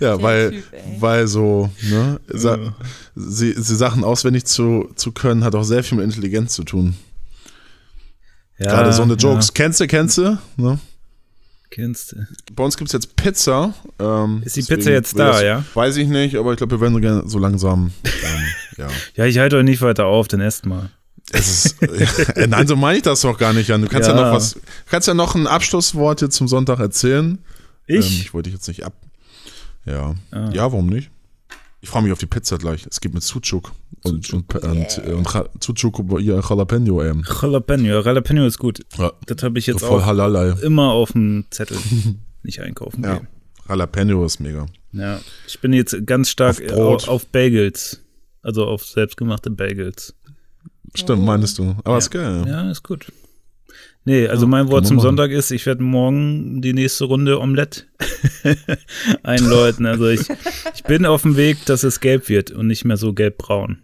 [0.00, 0.64] ja, Der weil, Typ,
[0.98, 2.74] weil so, ne, sa Ja.
[3.14, 6.96] sie, sie Sachen auswendig zu, zu können, hat auch sehr viel mit Intelligenz zu tun.
[8.58, 9.48] Ja, Gerade so eine Jokes.
[9.48, 10.38] Ja, Kennst du, kennst du?
[10.56, 10.78] Ne?
[11.70, 12.26] Kennst du.
[12.54, 13.74] Bei uns gibt es jetzt Pizza.
[13.98, 15.64] Ähm, Ist die Pizza jetzt da, das- ja?
[15.74, 17.92] Weiß ich nicht, aber ich glaube, wir werden so gerne so langsam.
[18.04, 18.12] Ähm,
[18.78, 18.88] ja.
[19.16, 20.90] Ja, ich halte euch nicht weiter auf, dann esst mal.
[21.32, 23.82] Es ist, äh, nein, so meine ich das doch gar nicht, Jan.
[23.82, 24.26] Du kannst ja, Ja.
[24.26, 27.38] noch was, du kannst ja noch ein Abschlusswort jetzt zum Sonntag erzählen.
[27.88, 28.20] Ähm, Ich?
[28.20, 28.92] ich wollte dich jetzt nicht ab.
[29.84, 30.14] Ja.
[30.30, 30.50] Ah.
[30.52, 31.10] Ja, warum nicht?
[31.86, 32.84] Ich freue mich auf die Pizza gleich.
[32.90, 33.70] Es gibt mit Sucuk
[34.02, 37.22] und, und, und, äh, und, Ja- Sucuk hier Jalapeno ähm.
[37.40, 38.00] Jalapeno.
[38.00, 38.80] Jalapeno ist gut.
[38.98, 40.48] Ja, Das habe ich so jetzt voll auch Halalei.
[40.64, 41.76] immer auf dem Zettel.
[42.42, 43.18] nicht einkaufen Ja.
[43.18, 43.28] gehen.
[43.68, 44.66] Jalapeno ist mega.
[44.90, 45.20] Ja.
[45.46, 48.02] Ich bin jetzt ganz stark Auf auf, auf Bagels.
[48.42, 50.12] Also auf selbstgemachte Bagels.
[50.96, 51.76] Stimmt, meinst du.
[51.84, 51.98] Aber Ja.
[51.98, 52.44] ist geil.
[52.48, 53.06] Ja, ist gut.
[54.06, 55.04] Nee, also Ja, mein Wort zum machen.
[55.08, 57.82] Sonntag ist, ich werde morgen die nächste Runde Omelette
[59.22, 59.84] einläuten.
[59.86, 60.20] Also ich,
[60.74, 63.78] ich bin auf dem Weg, dass es gelb wird und nicht mehr so gelb-braun.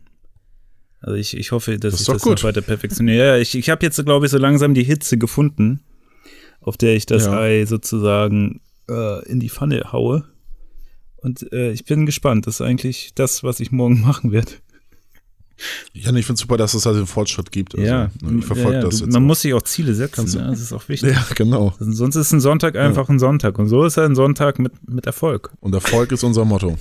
[1.00, 2.38] Also ich, ich hoffe, dass Das ich das gut.
[2.38, 3.26] noch weiter perfektioniere.
[3.26, 5.80] Ja, ich, ich habe jetzt, glaube ich, so langsam die Hitze gefunden,
[6.60, 7.38] auf der ich das Ja.
[7.40, 10.24] Ei sozusagen äh, in die Pfanne haue.
[11.16, 12.46] Und äh, ich bin gespannt.
[12.46, 14.52] Das ist eigentlich das, was ich morgen machen werde.
[15.94, 17.74] Jan, ich finde super, dass es halt den Fortschritt gibt.
[17.74, 18.84] Also, ja, ne, ich verfolge ja, ja.
[18.86, 19.12] das Du, jetzt.
[19.12, 19.26] Man auch.
[19.26, 20.26] muss sich auch Ziele setzen.
[20.30, 20.46] Du- Ne?
[20.50, 21.10] Das ist auch wichtig.
[21.14, 21.74] ja, genau.
[21.78, 23.58] Sonst ist ein Sonntag einfach ein Sonntag.
[23.58, 25.50] Und so ist er ein Sonntag mit, mit Erfolg.
[25.60, 26.76] Und Erfolg ist unser Motto.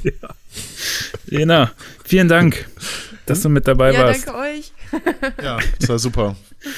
[1.28, 1.72] Lena,
[2.04, 2.68] vielen Dank,
[3.26, 4.28] dass du mit dabei Ja, warst.
[4.28, 4.72] danke euch.
[5.44, 6.36] Ja, das war super.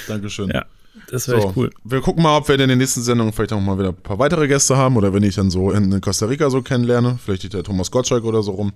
[0.08, 0.50] Dankeschön.
[0.50, 0.66] Ja,
[1.14, 1.70] das war echt cool.
[1.84, 4.18] Wir gucken mal, ob wir in den nächsten Sendungen vielleicht auch mal wieder ein paar
[4.18, 7.64] weitere Gäste haben oder wenn ich dann so in Costa Rica so kennenlerne, vielleicht der
[7.64, 8.74] Thomas Gottschalk oder so rum.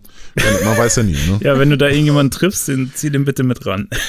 [0.64, 1.40] Man weiß ja nie, ne?
[1.42, 3.90] Ja, wenn du da irgendjemanden triffst, den, zieh den bitte mit ran.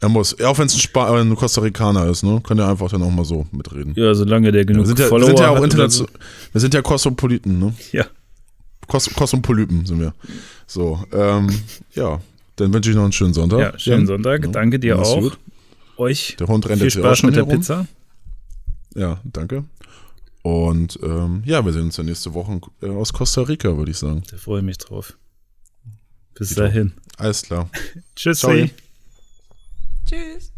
[0.00, 2.40] Er muss, auch wenn es ein, äh, ein Costa Ricaner ist, ne?
[2.44, 3.92] Kann er einfach dann auch mal so mitreden.
[3.94, 6.12] Ja, solange der genug wir sind ja, wir Follower sind ja auch international.
[6.50, 7.72] Wir sind ja Kosmopoliten, ne?
[7.78, 7.98] so.
[7.98, 8.06] Ja,
[8.88, 10.12] Kos Kosmopolypen sind wir.
[10.66, 11.50] So, ähm,
[11.94, 12.20] ja.
[12.56, 13.60] Dann wünsche ich noch einen schönen Sonntag.
[13.60, 14.44] ja schönen Sonntag.
[14.44, 14.50] Ja.
[14.50, 15.20] Danke dir Mach's auch.
[15.20, 15.38] gut.
[15.96, 17.60] Euch der Hund rennt viel Spaß mit der herum.
[17.60, 17.86] Pizza.
[18.94, 19.64] Ja, danke.
[20.42, 23.98] Und ähm, ja, wir sehen uns ja nächste Woche äh, aus Costa Rica, würde ich
[23.98, 24.22] sagen.
[24.30, 25.16] Da freue ich mich drauf.
[26.34, 26.92] Bis Geht dahin.
[27.16, 27.70] Alles klar.
[28.16, 28.72] Tschüssi.
[30.04, 30.51] Tschüss.